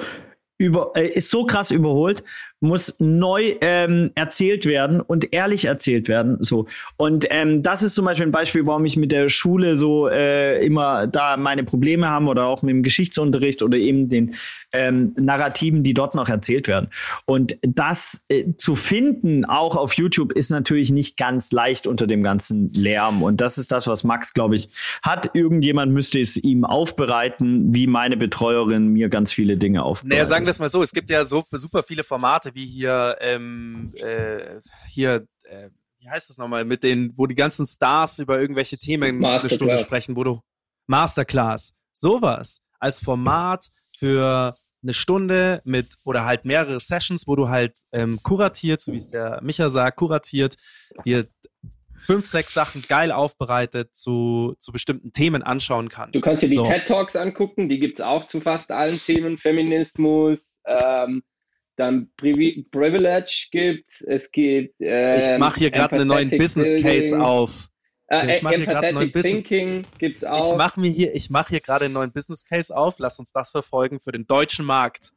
[0.59, 2.23] über, äh, ist so krass überholt,
[2.61, 6.37] muss neu ähm, erzählt werden und ehrlich erzählt werden.
[6.39, 6.67] So.
[6.95, 10.63] Und ähm, das ist zum Beispiel ein Beispiel, warum ich mit der Schule so äh,
[10.63, 14.35] immer da meine Probleme habe oder auch mit dem Geschichtsunterricht oder eben den
[14.73, 16.89] ähm, Narrativen, die dort noch erzählt werden.
[17.25, 22.21] Und das äh, zu finden, auch auf YouTube, ist natürlich nicht ganz leicht unter dem
[22.21, 23.23] ganzen Lärm.
[23.23, 24.69] Und das ist das, was Max, glaube ich,
[25.01, 25.31] hat.
[25.33, 30.11] Irgendjemand müsste es ihm aufbereiten, wie meine Betreuerin mir ganz viele Dinge aufbereitet.
[30.11, 33.17] Naja, sagen wir es mal so, es gibt ja so super viele Formate, wie hier,
[33.19, 38.39] ähm, äh, hier, äh, wie heißt das nochmal, mit den, wo die ganzen Stars über
[38.39, 40.41] irgendwelche Themen eine Stunde sprechen, wo du
[40.87, 47.77] Masterclass, sowas als Format für eine Stunde mit oder halt mehrere Sessions, wo du halt
[47.91, 50.55] ähm, kuratiert, so wie es der Micha sagt, kuratiert,
[51.05, 51.27] dir
[52.01, 56.15] fünf, sechs Sachen geil aufbereitet zu, zu bestimmten Themen anschauen kannst.
[56.15, 56.63] Du kannst dir die so.
[56.63, 61.21] TED Talks angucken, die gibt es auch zu fast allen Themen, Feminismus, ähm,
[61.81, 64.75] dann Privi Privilege gibt es gibt.
[64.79, 67.69] Ähm, ich mache hier gerade einen neuen Business Case auf.
[68.07, 69.89] Äh, ich mache hier gerade einen neuen Business.
[69.97, 70.51] gibt's auch.
[70.51, 72.99] Ich mache mir hier, ich mache hier gerade einen neuen Business Case auf.
[72.99, 75.13] Lass uns das verfolgen für den deutschen Markt,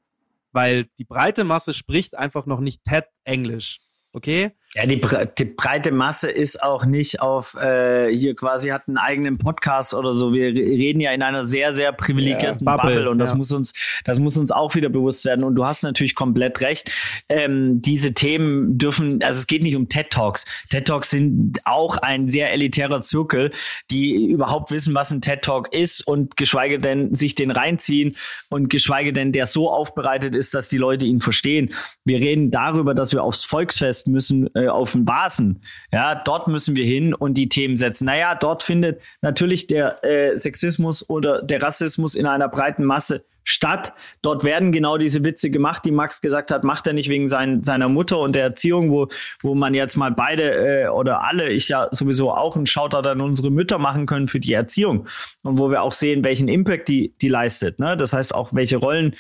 [0.52, 3.80] weil die breite Masse spricht einfach noch nicht TED Englisch.
[4.12, 4.52] Okay?
[4.74, 5.00] Ja, die,
[5.38, 10.12] die, breite Masse ist auch nicht auf äh, hier quasi hat einen eigenen Podcast oder
[10.12, 10.32] so.
[10.32, 13.36] Wir reden ja in einer sehr, sehr privilegierten ja, Bubble, Bubble, und das ja.
[13.36, 13.72] muss uns,
[14.04, 15.44] das muss uns auch wieder bewusst werden.
[15.44, 16.90] Und du hast natürlich komplett recht.
[17.28, 20.44] Ähm, diese Themen dürfen, also es geht nicht um TED Talks.
[20.70, 23.52] TED Talks sind auch ein sehr elitärer Zirkel,
[23.92, 28.16] die überhaupt wissen, was ein TED Talk ist und geschweige denn sich den reinziehen
[28.48, 31.72] und geschweige denn der so aufbereitet ist, dass die Leute ihn verstehen.
[32.04, 34.52] Wir reden darüber, dass wir aufs Volksfest müssen.
[34.56, 35.60] Äh, äh, auf den Basen.
[35.92, 38.06] Ja, dort müssen wir hin und die Themen setzen.
[38.06, 43.92] Naja, dort findet natürlich der äh, Sexismus oder der Rassismus in einer breiten Masse statt.
[44.22, 47.62] Dort werden genau diese Witze gemacht, die Max gesagt hat, macht er nicht wegen sein,
[47.62, 49.08] seiner Mutter und der Erziehung, wo,
[49.42, 53.20] wo man jetzt mal beide äh, oder alle, ich ja sowieso auch einen Shoutout an
[53.20, 55.06] unsere Mütter machen können für die Erziehung
[55.42, 57.78] und wo wir auch sehen, welchen Impact die, die leistet.
[57.78, 57.96] Ne?
[57.96, 59.14] Das heißt auch, welche Rollen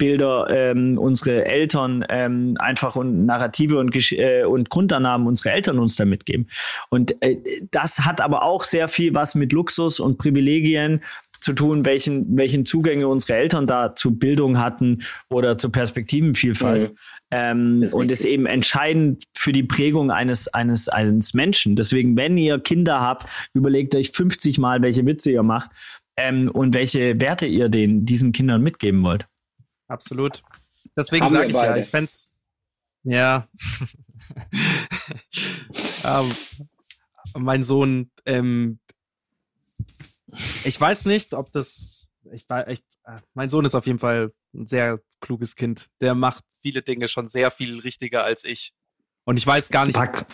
[0.00, 5.94] Bilder ähm, unsere Eltern ähm, einfach und Narrative und, äh, und Grundannahmen unsere Eltern uns
[5.96, 6.48] da mitgeben.
[6.88, 7.36] Und äh,
[7.70, 11.02] das hat aber auch sehr viel was mit Luxus und Privilegien
[11.40, 16.92] zu tun, welchen, welchen Zugänge unsere Eltern da zu Bildung hatten oder zur Perspektivenvielfalt.
[16.92, 16.96] Mhm.
[17.30, 21.76] Ähm, ist und ist eben entscheidend für die Prägung eines, eines, eines Menschen.
[21.76, 25.70] Deswegen, wenn ihr Kinder habt, überlegt euch 50 Mal, welche Witze ihr macht
[26.16, 29.26] ähm, und welche Werte ihr den, diesen Kindern mitgeben wollt
[29.90, 30.42] absolut.
[30.96, 31.72] Deswegen sage ich beide.
[31.72, 32.10] ja, ich fände
[33.02, 33.48] ja.
[36.04, 36.30] ähm,
[37.34, 38.78] mein Sohn, ähm,
[40.64, 44.66] ich weiß nicht, ob das, ich, ich, äh, mein Sohn ist auf jeden Fall ein
[44.66, 45.88] sehr kluges Kind.
[46.00, 48.74] Der macht viele Dinge schon sehr viel richtiger als ich.
[49.24, 50.26] Und ich weiß gar nicht, Back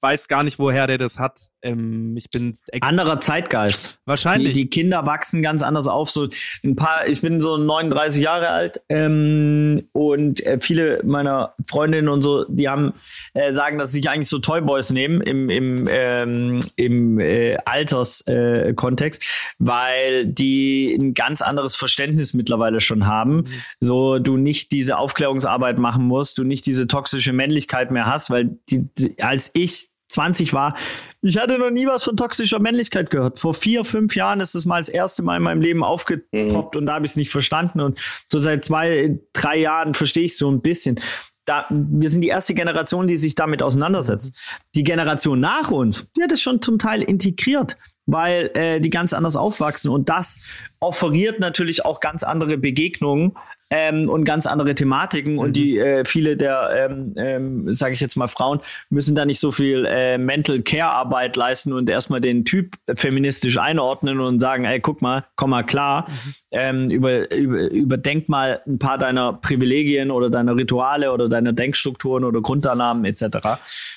[0.00, 1.50] weiß gar nicht, woher der das hat.
[1.62, 3.98] Ähm, ich bin anderer Zeitgeist.
[4.06, 4.54] Wahrscheinlich.
[4.54, 6.10] Die, die, Kinder wachsen ganz anders auf.
[6.10, 6.28] So
[6.64, 7.06] ein paar.
[7.06, 12.68] Ich bin so 39 Jahre alt ähm, und äh, viele meiner Freundinnen und so, die
[12.68, 12.92] haben
[13.34, 19.22] äh, sagen, dass sie sich eigentlich so Toyboys nehmen im im ähm, im äh, Alterskontext,
[19.22, 19.26] äh,
[19.58, 23.36] weil die ein ganz anderes Verständnis mittlerweile schon haben.
[23.36, 23.46] Mhm.
[23.80, 28.56] So du nicht diese Aufklärungsarbeit machen musst, du nicht diese toxische Männlichkeit mehr hast, weil
[28.70, 30.76] die, die als ich 20 war.
[31.22, 33.38] Ich hatte noch nie was von toxischer Männlichkeit gehört.
[33.38, 36.78] Vor vier, fünf Jahren ist es mal das erste Mal in meinem Leben aufgepoppt mhm.
[36.80, 37.80] und da habe ich es nicht verstanden.
[37.80, 37.98] Und
[38.28, 41.00] so seit zwei, drei Jahren verstehe ich es so ein bisschen.
[41.44, 44.32] da, wir sind die erste Generation, die sich damit auseinandersetzt.
[44.74, 49.12] Die Generation nach uns, die hat es schon zum Teil integriert weil äh, die ganz
[49.12, 50.36] anders aufwachsen und das
[50.80, 53.36] offeriert natürlich auch ganz andere Begegnungen
[53.70, 55.34] ähm, und ganz andere Thematiken.
[55.34, 55.38] Mhm.
[55.38, 58.60] Und die äh, viele der, ähm, ähm, sage ich jetzt mal, Frauen
[58.90, 63.58] müssen da nicht so viel äh, Mental Care Arbeit leisten und erstmal den Typ feministisch
[63.58, 66.34] einordnen und sagen, ey, guck mal, komm mal klar, mhm.
[66.50, 72.24] ähm, über, über, überdenk mal ein paar deiner Privilegien oder deiner Rituale oder deiner Denkstrukturen
[72.24, 73.38] oder Grundannahmen etc.,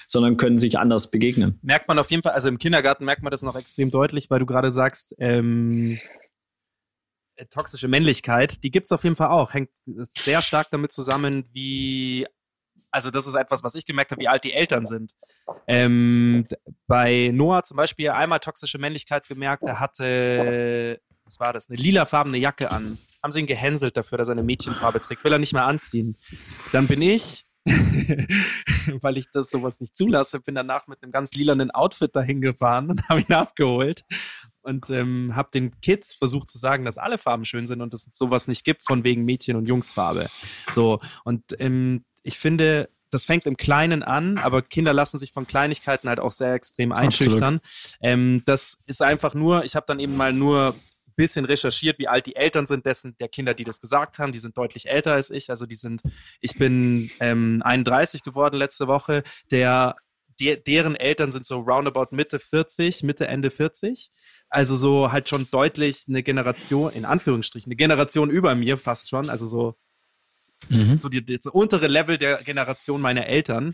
[0.08, 1.58] sondern können sich anders begegnen.
[1.64, 4.40] Merkt man auf jeden Fall, also im Kindergarten merkt man das noch extrem deutlich, weil
[4.40, 6.23] du gerade sagst, ähm, äh,
[7.50, 9.54] toxische Männlichkeit, die gibt es auf jeden Fall auch.
[9.54, 12.28] Hängt sehr stark damit zusammen, wie,
[12.92, 15.14] also das ist etwas, was ich gemerkt habe, wie alt die Eltern sind.
[15.68, 16.46] Ähm,
[16.88, 22.38] bei Noah zum Beispiel einmal toxische Männlichkeit gemerkt, er hatte, was war das, eine lilafarbene
[22.38, 22.98] Jacke an.
[23.22, 26.18] Haben sie ihn gehänselt dafür, dass er eine Mädchenfarbe trägt, will er nicht mehr anziehen.
[26.72, 27.46] Dann bin ich
[29.02, 32.90] weil ich das sowas nicht zulasse, bin danach mit einem ganz lilanen Outfit dahin gefahren
[32.90, 34.04] und habe ihn abgeholt
[34.64, 38.08] und ähm, habe den Kids versucht zu sagen, dass alle Farben schön sind und dass
[38.08, 40.30] es sowas nicht gibt von wegen Mädchen- und Jungsfarbe.
[40.70, 45.46] So, und ähm, ich finde, das fängt im Kleinen an, aber Kinder lassen sich von
[45.46, 47.60] Kleinigkeiten halt auch sehr extrem einschüchtern.
[48.02, 52.08] Ähm, das ist einfach nur, ich habe dann eben mal nur ein bisschen recherchiert, wie
[52.08, 54.32] alt die Eltern sind dessen der Kinder, die das gesagt haben.
[54.32, 55.50] Die sind deutlich älter als ich.
[55.52, 56.02] Also die sind,
[56.42, 59.22] ich bin ähm, 31 geworden letzte Woche.
[59.52, 59.96] Der
[60.40, 64.10] de deren Eltern sind so roundabout Mitte 40, Mitte, Ende 40.
[64.50, 69.30] Also so halt schon deutlich eine Generation, in Anführungsstrichen, eine Generation über mir fast schon.
[69.30, 69.76] Also so,
[70.70, 70.96] mhm.
[70.96, 73.74] so die, das untere Level der Generation meiner Eltern.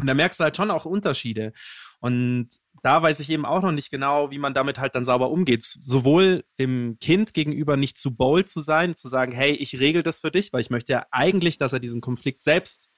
[0.00, 1.52] Und da merkst du halt schon auch Unterschiede.
[2.00, 2.50] Und
[2.82, 5.62] da weiß ich eben auch noch nicht genau, wie man damit halt dann sauber umgeht.
[5.62, 10.20] Sowohl dem Kind gegenüber nicht zu bold zu sein, zu sagen, hey, ich regel das
[10.20, 12.90] für dich, weil ich möchte ja eigentlich, dass er diesen Konflikt selbst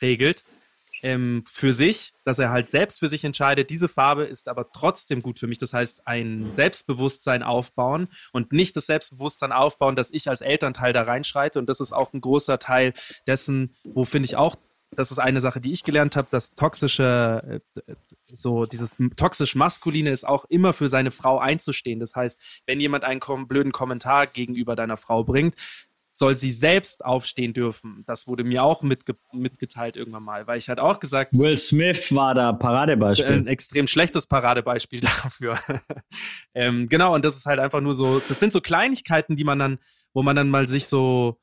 [0.00, 0.42] regelt
[1.02, 5.22] ähm, für sich, dass er halt selbst für sich entscheidet, diese Farbe ist aber trotzdem
[5.22, 5.58] gut für mich.
[5.58, 11.02] Das heißt, ein Selbstbewusstsein aufbauen und nicht das Selbstbewusstsein aufbauen, dass ich als Elternteil da
[11.02, 11.58] reinschreite.
[11.58, 12.94] Und das ist auch ein großer Teil
[13.26, 14.56] dessen, wo finde ich auch,
[14.94, 17.94] das ist eine Sache, die ich gelernt habe, dass toxische, äh,
[18.30, 22.00] so dieses toxisch Maskuline ist auch immer für seine Frau einzustehen.
[22.00, 25.54] Das heißt, wenn jemand einen blöden Kommentar gegenüber deiner Frau bringt,
[26.12, 28.04] soll sie selbst aufstehen dürfen.
[28.06, 32.14] Das wurde mir auch mitge mitgeteilt irgendwann mal, weil ich halt auch gesagt Will Smith
[32.14, 33.26] war da Paradebeispiel.
[33.26, 35.58] Ein extrem schlechtes Paradebeispiel dafür.
[36.54, 39.58] ähm, genau, und das ist halt einfach nur so, das sind so Kleinigkeiten, die man
[39.58, 39.78] dann,
[40.12, 41.40] wo man dann mal sich so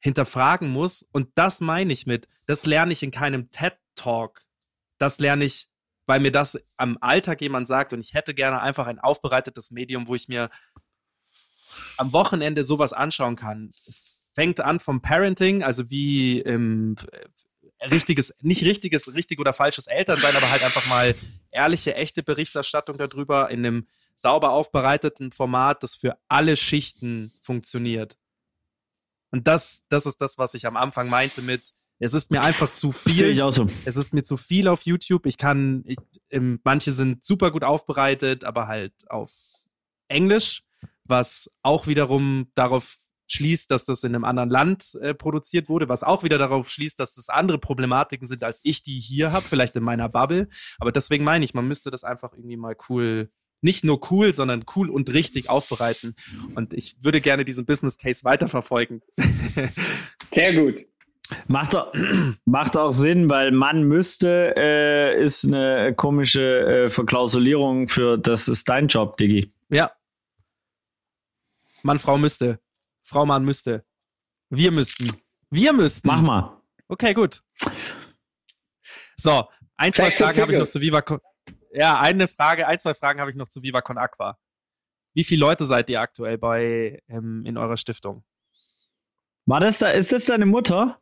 [0.00, 1.06] hinterfragen muss.
[1.12, 4.44] Und das meine ich mit, das lerne ich in keinem TED-Talk.
[4.98, 5.68] Das lerne ich,
[6.06, 10.08] weil mir das am Alltag jemand sagt und ich hätte gerne einfach ein aufbereitetes Medium,
[10.08, 10.48] wo ich mir
[11.96, 13.70] am Wochenende sowas anschauen kann.
[14.34, 16.96] Fängt an vom Parenting, also wie ähm,
[17.90, 21.14] richtiges, nicht richtiges, richtig oder falsches Elternsein, aber halt einfach mal
[21.50, 28.16] ehrliche, echte Berichterstattung darüber in einem sauber aufbereiteten Format, das für alle Schichten funktioniert.
[29.30, 32.72] Und das, das ist das, was ich am Anfang meinte mit, es ist mir einfach
[32.72, 33.30] zu viel.
[33.30, 33.66] Ich auch so.
[33.84, 35.26] Es ist mir zu viel auf YouTube.
[35.26, 35.98] Ich kann, ich,
[36.30, 39.32] ähm, manche sind super gut aufbereitet, aber halt auf
[40.06, 40.62] Englisch
[41.08, 42.96] was auch wiederum darauf
[43.30, 46.98] schließt, dass das in einem anderen Land äh, produziert wurde, was auch wieder darauf schließt,
[46.98, 50.48] dass das andere Problematiken sind, als ich die hier habe, vielleicht in meiner Bubble.
[50.78, 53.30] Aber deswegen meine ich, man müsste das einfach irgendwie mal cool,
[53.60, 56.14] nicht nur cool, sondern cool und richtig aufbereiten.
[56.54, 59.02] Und ich würde gerne diesen Business Case weiterverfolgen.
[60.34, 60.86] Sehr gut.
[61.46, 61.92] Macht auch,
[62.46, 68.68] macht auch Sinn, weil man müsste, äh, ist eine komische äh, Verklausulierung für das ist
[68.68, 69.52] dein Job, Diggi.
[69.68, 69.90] Ja,
[71.88, 72.60] Mann, Frau müsste.
[73.02, 73.82] Frau, Mann müsste.
[74.50, 75.10] Wir müssten.
[75.48, 76.06] Wir müssten.
[76.06, 76.60] Mach mal.
[76.86, 77.42] Okay, gut.
[79.16, 81.20] So, ein, zwei Fragen habe ich noch zu Viva Con
[81.72, 84.38] Ja, eine Frage, ein, zwei Fragen habe ich noch zu Viva Con Aqua.
[85.14, 88.22] Wie viele Leute seid ihr aktuell bei ähm, in eurer Stiftung?
[89.46, 91.00] War das da, ist das deine Mutter?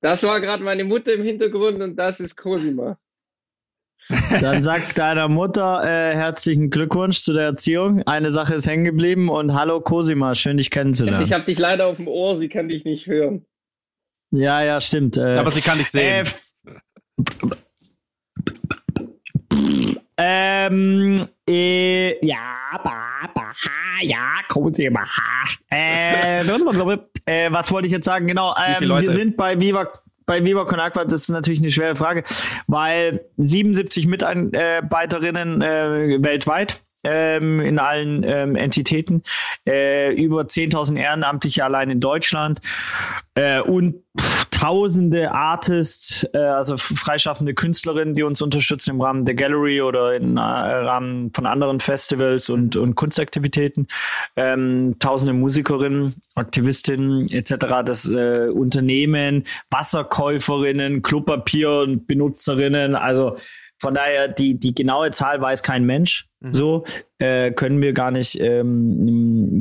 [0.00, 2.98] Das war gerade meine Mutter im Hintergrund und das ist Cosima.
[4.40, 8.02] Dann sag deiner Mutter äh, herzlichen Glückwunsch zu der Erziehung.
[8.04, 11.24] Eine Sache ist hängen geblieben und hallo Cosima, schön dich kennenzulernen.
[11.26, 13.44] Ich habe dich leider auf dem Ohr, sie kann dich nicht hören.
[14.30, 15.16] Ja, ja, stimmt.
[15.16, 16.26] Äh, Aber sie kann dich sehen.
[16.26, 16.30] Äh,
[20.18, 25.04] ähm, äh, ja, ba, ba, ha, ja, Cosima.
[25.72, 26.42] Äh,
[27.26, 28.26] äh, was wollte ich jetzt sagen?
[28.26, 29.90] Genau, ähm, wir sind bei Viva
[30.26, 32.24] bei Con Aqua, das ist natürlich eine schwere Frage,
[32.66, 39.22] weil 77 Mitarbeiterinnen äh, weltweit ähm, in allen ähm, Entitäten,
[39.66, 42.60] äh, über 10.000 Ehrenamtliche allein in Deutschland.
[43.34, 44.02] Äh, und
[44.50, 50.38] tausende Artists, äh, also freischaffende Künstlerinnen, die uns unterstützen im Rahmen der Gallery oder im
[50.38, 53.86] äh, Rahmen von anderen Festivals und, und Kunstaktivitäten,
[54.36, 57.54] ähm, tausende Musikerinnen, Aktivistinnen etc.,
[57.84, 63.36] das äh, Unternehmen, Wasserkäuferinnen, Klopapier und Benutzerinnen, also
[63.78, 66.28] von daher, die, die genaue Zahl weiß kein Mensch.
[66.40, 66.52] Mhm.
[66.52, 66.84] So
[67.18, 69.60] äh, können wir gar nicht ähm,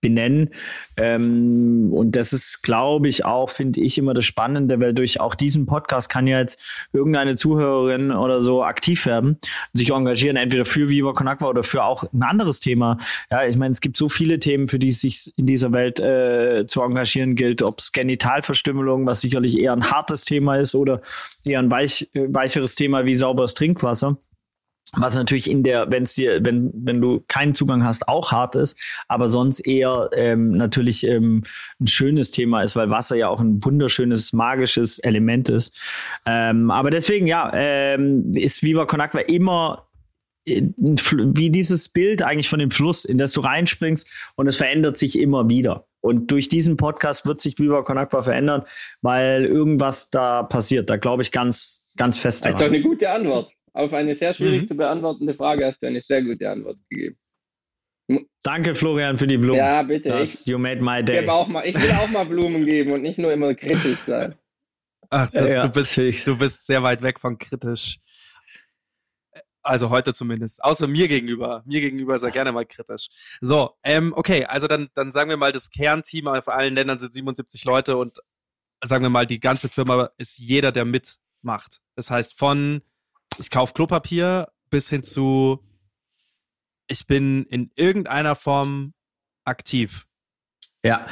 [0.00, 0.50] benennen.
[0.96, 5.34] Ähm, und das ist, glaube ich, auch, finde ich, immer das Spannende, weil durch auch
[5.34, 6.60] diesen Podcast kann ja jetzt
[6.92, 9.38] irgendeine Zuhörerin oder so aktiv werden
[9.72, 12.98] sich engagieren, entweder für Viva Con Agua oder für auch ein anderes Thema.
[13.30, 16.00] Ja, ich meine, es gibt so viele Themen, für die es sich in dieser Welt
[16.00, 21.00] äh, zu engagieren gilt, ob es Genitalverstümmelung, was sicherlich eher ein hartes Thema ist, oder
[21.44, 24.16] eher ein weich, äh, weicheres Thema wie sauberes Trinkwasser
[24.96, 28.56] was natürlich in der, wenn es dir, wenn, wenn du keinen Zugang hast, auch hart
[28.56, 28.78] ist,
[29.08, 31.44] aber sonst eher ähm, natürlich ähm,
[31.80, 35.76] ein schönes Thema ist, weil Wasser ja auch ein wunderschönes, magisches Element ist.
[36.26, 39.86] Ähm, aber deswegen, ja, ähm, ist Viva Con Aqua immer
[40.46, 44.98] äh, wie dieses Bild eigentlich von dem Fluss, in das du reinspringst und es verändert
[44.98, 45.86] sich immer wieder.
[46.00, 48.64] Und durch diesen Podcast wird sich Viva Con Aqua verändern,
[49.02, 50.88] weil irgendwas da passiert.
[50.90, 52.44] Da glaube ich ganz, ganz fest.
[52.44, 53.52] Das ist doch eine gute Antwort.
[53.72, 54.68] Auf eine sehr schwierig mhm.
[54.68, 57.16] zu beantwortende Frage hast du eine sehr gute Antwort gegeben.
[58.42, 59.58] Danke, Florian, für die Blumen.
[59.58, 60.08] Ja, bitte.
[60.08, 61.22] Das, you made my day.
[61.22, 64.34] Ich, auch mal, ich will auch mal Blumen geben und nicht nur immer kritisch sein.
[65.10, 67.98] Ach, das, ja, du, bist, du bist sehr weit weg von kritisch.
[69.62, 70.64] Also heute zumindest.
[70.64, 71.62] Außer mir gegenüber.
[71.66, 73.08] Mir gegenüber ist er gerne mal kritisch.
[73.40, 77.12] So, ähm, okay, also dann, dann sagen wir mal, das Kernteam auf allen Ländern sind
[77.12, 78.18] 77 Leute und
[78.82, 81.80] sagen wir mal, die ganze Firma ist jeder, der mitmacht.
[81.94, 82.80] Das heißt, von
[83.38, 85.60] ich kaufe Klopapier bis hin zu,
[86.88, 88.94] ich bin in irgendeiner Form
[89.44, 90.06] aktiv.
[90.84, 91.06] Ja,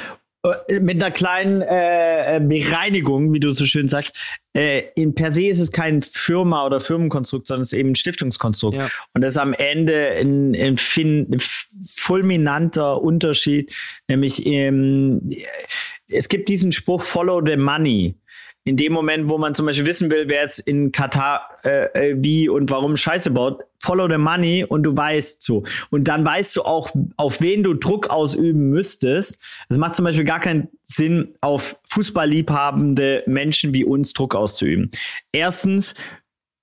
[0.45, 4.19] äh, mit einer kleinen äh, äh, Bereinigung, wie du so schön sagst.
[4.55, 7.97] Äh, in per se ist es kein Firma- oder Firmenkonstrukt, sondern es ist eben ein
[7.97, 8.77] Stiftungskonstrukt.
[8.77, 8.89] Ja.
[9.15, 11.39] Und das ist am Ende ein, ein, ein
[11.97, 13.75] fulminanter Unterschied,
[14.09, 15.29] nämlich ähm,
[16.09, 18.15] es gibt diesen Spruch Follow the Money
[18.69, 22.17] in dem Moment, wo man zum Beispiel wissen will, wer jetzt in Katar äh, äh,
[22.19, 25.63] wie und warum Scheiße baut, follow the money und du weißt so.
[25.89, 29.39] Und dann weißt du auch, auf wen du Druck ausüben müsstest.
[29.71, 34.91] Es macht zum Beispiel gar keinen Sinn, auf fußballliebhabende Menschen wie uns Druck auszuüben.
[35.33, 35.95] Erstens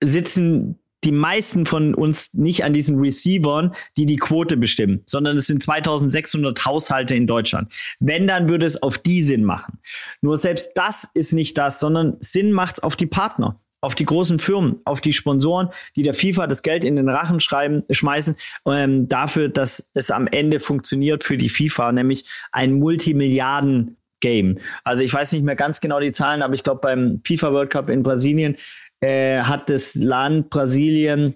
[0.03, 5.47] sitzen die meisten von uns nicht an diesen Receivern, die die Quote bestimmen, sondern es
[5.47, 7.71] sind 2600 Haushalte in Deutschland.
[7.99, 9.79] Wenn, dann würde es auf die Sinn machen.
[10.21, 14.05] Nur selbst das ist nicht das, sondern Sinn macht es auf die Partner auf die
[14.05, 18.35] großen Firmen, auf die Sponsoren, die der FIFA das Geld in den Rachen schreiben, schmeißen,
[18.65, 24.57] ähm, dafür, dass es am Ende funktioniert für die FIFA, nämlich ein Multimilliarden Game.
[24.83, 27.69] Also ich weiß nicht mehr ganz genau die Zahlen, aber ich glaube beim FIFA World
[27.69, 28.57] Cup in Brasilien
[29.05, 31.35] äh, hat das Land Brasilien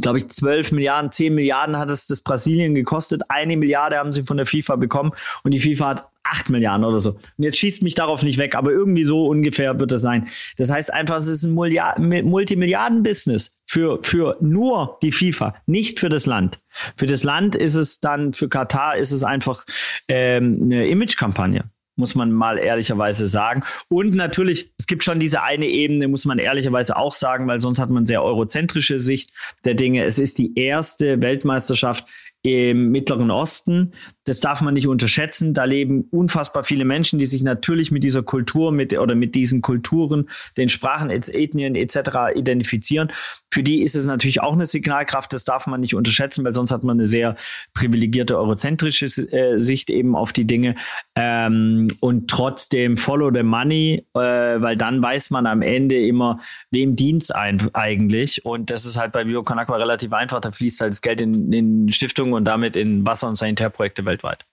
[0.00, 3.22] glaube ich, 12 Milliarden, 10 Milliarden hat es das Brasilien gekostet.
[3.28, 5.12] Eine Milliarde haben sie von der FIFA bekommen
[5.44, 7.10] und die FIFA hat 8 Milliarden oder so.
[7.10, 10.28] Und jetzt schießt mich darauf nicht weg, aber irgendwie so ungefähr wird es sein.
[10.56, 16.26] Das heißt einfach, es ist ein Multimilliarden-Business für, für nur die FIFA, nicht für das
[16.26, 16.60] Land.
[16.96, 19.64] Für das Land ist es dann, für Katar ist es einfach
[20.08, 21.64] ähm, eine Image-Kampagne
[21.96, 23.62] muss man mal ehrlicherweise sagen.
[23.88, 27.78] Und natürlich, es gibt schon diese eine Ebene, muss man ehrlicherweise auch sagen, weil sonst
[27.78, 29.30] hat man sehr eurozentrische Sicht
[29.64, 30.04] der Dinge.
[30.04, 32.06] Es ist die erste Weltmeisterschaft
[32.42, 33.92] im Mittleren Osten.
[34.24, 35.54] Das darf man nicht unterschätzen.
[35.54, 39.62] Da leben unfassbar viele Menschen, die sich natürlich mit dieser Kultur mit, oder mit diesen
[39.62, 42.34] Kulturen, den Sprachen, Ethnien etc.
[42.34, 43.12] identifizieren.
[43.52, 45.32] Für die ist es natürlich auch eine Signalkraft.
[45.32, 47.36] Das darf man nicht unterschätzen, weil sonst hat man eine sehr
[47.74, 50.74] privilegierte eurozentrische äh, Sicht eben auf die Dinge.
[51.14, 56.40] Ähm, und trotzdem follow the money, äh, weil dann weiß man am Ende immer,
[56.70, 58.44] wem dient eigentlich.
[58.44, 60.40] Und das ist halt bei Vivo Aqua relativ einfach.
[60.40, 64.44] Da fließt halt das Geld in, in Stiftungen und damit in Wasser- und Sanitärprojekte weltweit.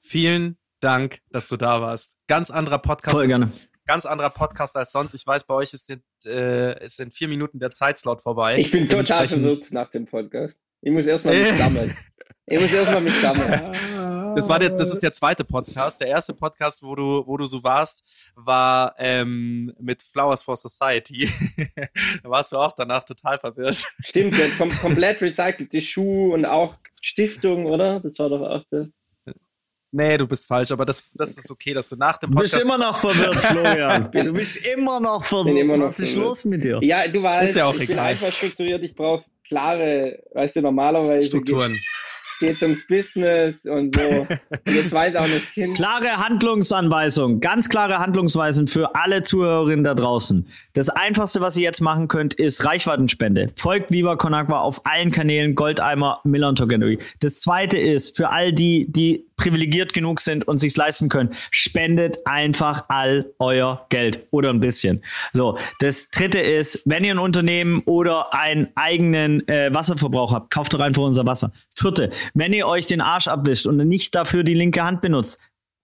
[0.00, 2.16] Vielen Dank, dass du da warst.
[2.28, 3.16] Ganz anderer Podcast.
[3.16, 3.52] Voll gerne.
[3.86, 5.14] Ganz anderer Podcast als sonst.
[5.14, 8.58] Ich weiß, bei euch ist, in, äh, ist in vier Minuten der Zeitslot vorbei.
[8.58, 10.60] Ich bin total verwirrt nach dem Podcast.
[10.82, 11.96] Ich muss erstmal mich sammeln.
[12.46, 13.76] Ich muss erstmal mich sammeln.
[14.38, 16.00] Das, war der, das ist der zweite Podcast.
[16.00, 18.02] Der erste Podcast, wo du, wo du so warst,
[18.34, 21.28] war ähm, mit Flowers for Society.
[22.22, 23.84] da warst du auch danach total verwirrt.
[24.04, 28.00] Stimmt, der kom komplett recycelte Schuh und auch Stiftung, oder?
[28.00, 28.88] Das war doch auch der.
[29.90, 32.52] Nee, du bist falsch, aber das, das ist okay, dass du nach dem Du bist
[32.52, 32.64] Podcast.
[32.76, 34.10] immer noch verwirrt, Florian.
[34.24, 35.56] Du bist immer noch verwirrt.
[35.56, 36.28] immer noch Was ist verwirrt.
[36.28, 36.78] los mit dir?
[36.82, 38.06] Ja, du weißt, Ist ja auch ich bin egal.
[38.08, 41.74] einfach strukturiert, ich brauche klare, weißt du, normalerweise Strukturen.
[42.38, 44.00] Geht es ums Business und so.
[44.00, 45.76] und jetzt weiß auch das Kind.
[45.76, 50.46] Klare Handlungsanweisung, ganz klare Handlungsweisen für alle Zuhörerinnen da draußen.
[50.72, 53.50] Das einfachste, was ihr jetzt machen könnt, ist Reichweitenspende.
[53.56, 56.98] Folgt Viva Con Agua auf allen Kanälen, Goldeimer, Miller Gallery.
[57.20, 62.18] Das zweite ist, für all die, die privilegiert genug sind und sich's leisten können, spendet
[62.26, 65.02] einfach all euer Geld oder ein bisschen.
[65.32, 70.74] So, das dritte ist, wenn ihr ein Unternehmen oder einen eigenen äh, Wasserverbrauch habt, kauft
[70.74, 71.52] doch einfach unser Wasser.
[71.74, 75.38] Vierte, wenn ihr euch den Arsch abwischt und nicht dafür die linke Hand benutzt,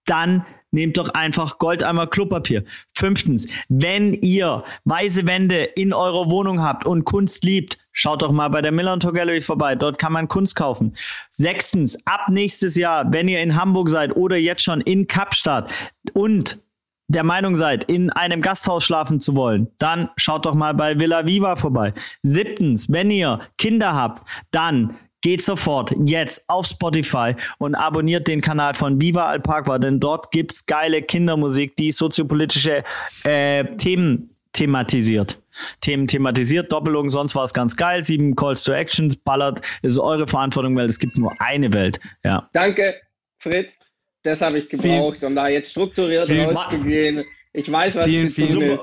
[0.05, 0.45] dann
[0.75, 2.63] nehmt doch einfach Goldeimer Klopapier.
[2.93, 8.49] Fünftens, wenn ihr weiße Wände in eurer Wohnung habt und Kunst liebt, schaut doch mal
[8.49, 9.73] bei der Miller Gallery vorbei.
[9.75, 10.93] Dort kann man Kunst kaufen.
[11.31, 15.73] Sechstens, ab nächstes Jahr, wenn ihr in Hamburg seid oder jetzt schon in Kapstadt
[16.13, 16.59] und
[17.07, 21.25] der Meinung seid, in einem Gasthaus schlafen zu wollen, dann schaut doch mal bei Villa
[21.25, 21.93] Viva vorbei.
[22.23, 28.75] Siebtens, wenn ihr Kinder habt, dann geht sofort jetzt auf Spotify und abonniert den Kanal
[28.75, 32.83] von Viva Alpaqua, denn dort gibt's geile Kindermusik, die soziopolitische
[33.23, 35.41] äh, Themen thematisiert.
[35.81, 38.03] Themen thematisiert, Doppelung, sonst war es ganz geil.
[38.03, 41.99] Sieben Calls to Actions, ballert, es ist eure Verantwortung, weil es gibt nur eine Welt.
[42.23, 42.47] Ja.
[42.53, 42.93] Danke,
[43.39, 43.79] Fritz.
[44.21, 47.25] Das habe ich gebraucht, um da jetzt strukturiert rauszugehen.
[47.51, 48.81] Ich weiß, was Vielen, zu tun vielen- ist.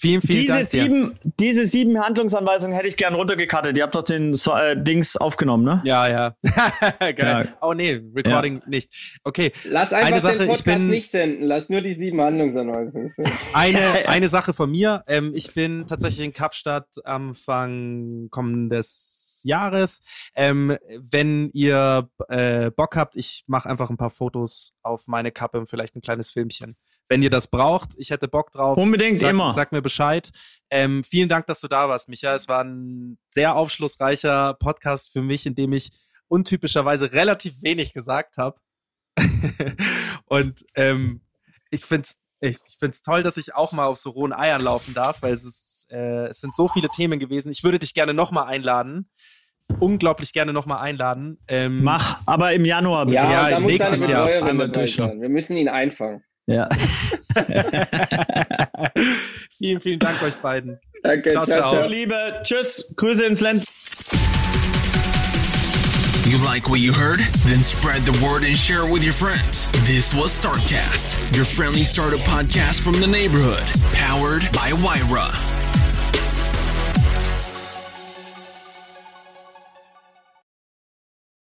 [0.00, 0.82] Vielen, vielen Diese Dank dir.
[0.82, 3.76] sieben, diese sieben Handlungsanweisungen hätte ich gern runtergekattet.
[3.76, 5.80] Ihr habt doch den so äh, Dings aufgenommen, ne?
[5.84, 6.36] Ja, ja.
[7.00, 7.16] Geil.
[7.18, 7.44] Ja.
[7.60, 9.18] Oh nee, Recording nicht.
[9.24, 11.44] Okay, Lass einfach Eine Sache, den ich Podcast bin- nicht senden.
[11.46, 13.12] Lass nur die sieben Handlungsanweisungen.
[13.52, 15.02] eine, eine Sache von mir.
[15.08, 20.00] Ähm, ich bin tatsächlich in Kapstadt Anfang kommendes Jahres.
[20.36, 25.58] Ähm, wenn ihr äh, Bock habt, ich mache einfach ein paar Fotos auf meine Kappe
[25.58, 26.76] und vielleicht ein kleines Filmchen.
[27.08, 28.76] Wenn ihr das braucht, ich hätte Bock drauf.
[28.76, 29.50] Unbedingt, sag, immer.
[29.50, 30.30] Sag mir Bescheid.
[30.70, 32.34] Ähm, vielen Dank, dass du da warst, Micha.
[32.34, 35.90] Es war ein sehr aufschlussreicher Podcast für mich, in dem ich
[36.28, 38.60] untypischerweise relativ wenig gesagt habe.
[40.26, 41.22] und ähm,
[41.70, 44.62] ich finde es ich, ich find's toll, dass ich auch mal auf so rohen Eiern
[44.62, 47.50] laufen darf, weil es, ist, äh, es sind so viele Themen gewesen.
[47.50, 49.08] Ich würde dich gerne nochmal einladen.
[49.80, 51.38] Unglaublich gerne nochmal einladen.
[51.48, 53.16] Ähm, Mach, aber im Januar bitte.
[53.16, 54.72] Ja, Ja, nächstes Jahr einmal.
[54.72, 56.22] Wir müssen ihn einfangen.
[56.48, 56.66] Ja.
[59.58, 60.78] vielen, vielen Dank euch beiden.
[61.02, 61.72] Danke, Ciao, ciao, ciao.
[61.72, 61.86] ciao.
[61.88, 63.64] Liebe, tschüss, Grüße ins Land.
[66.24, 67.20] You like what you heard?
[67.46, 69.70] Then spread the word and share it with your friends.
[69.86, 75.57] This was Startcast, your friendly startup podcast from the neighborhood, powered by Wyra.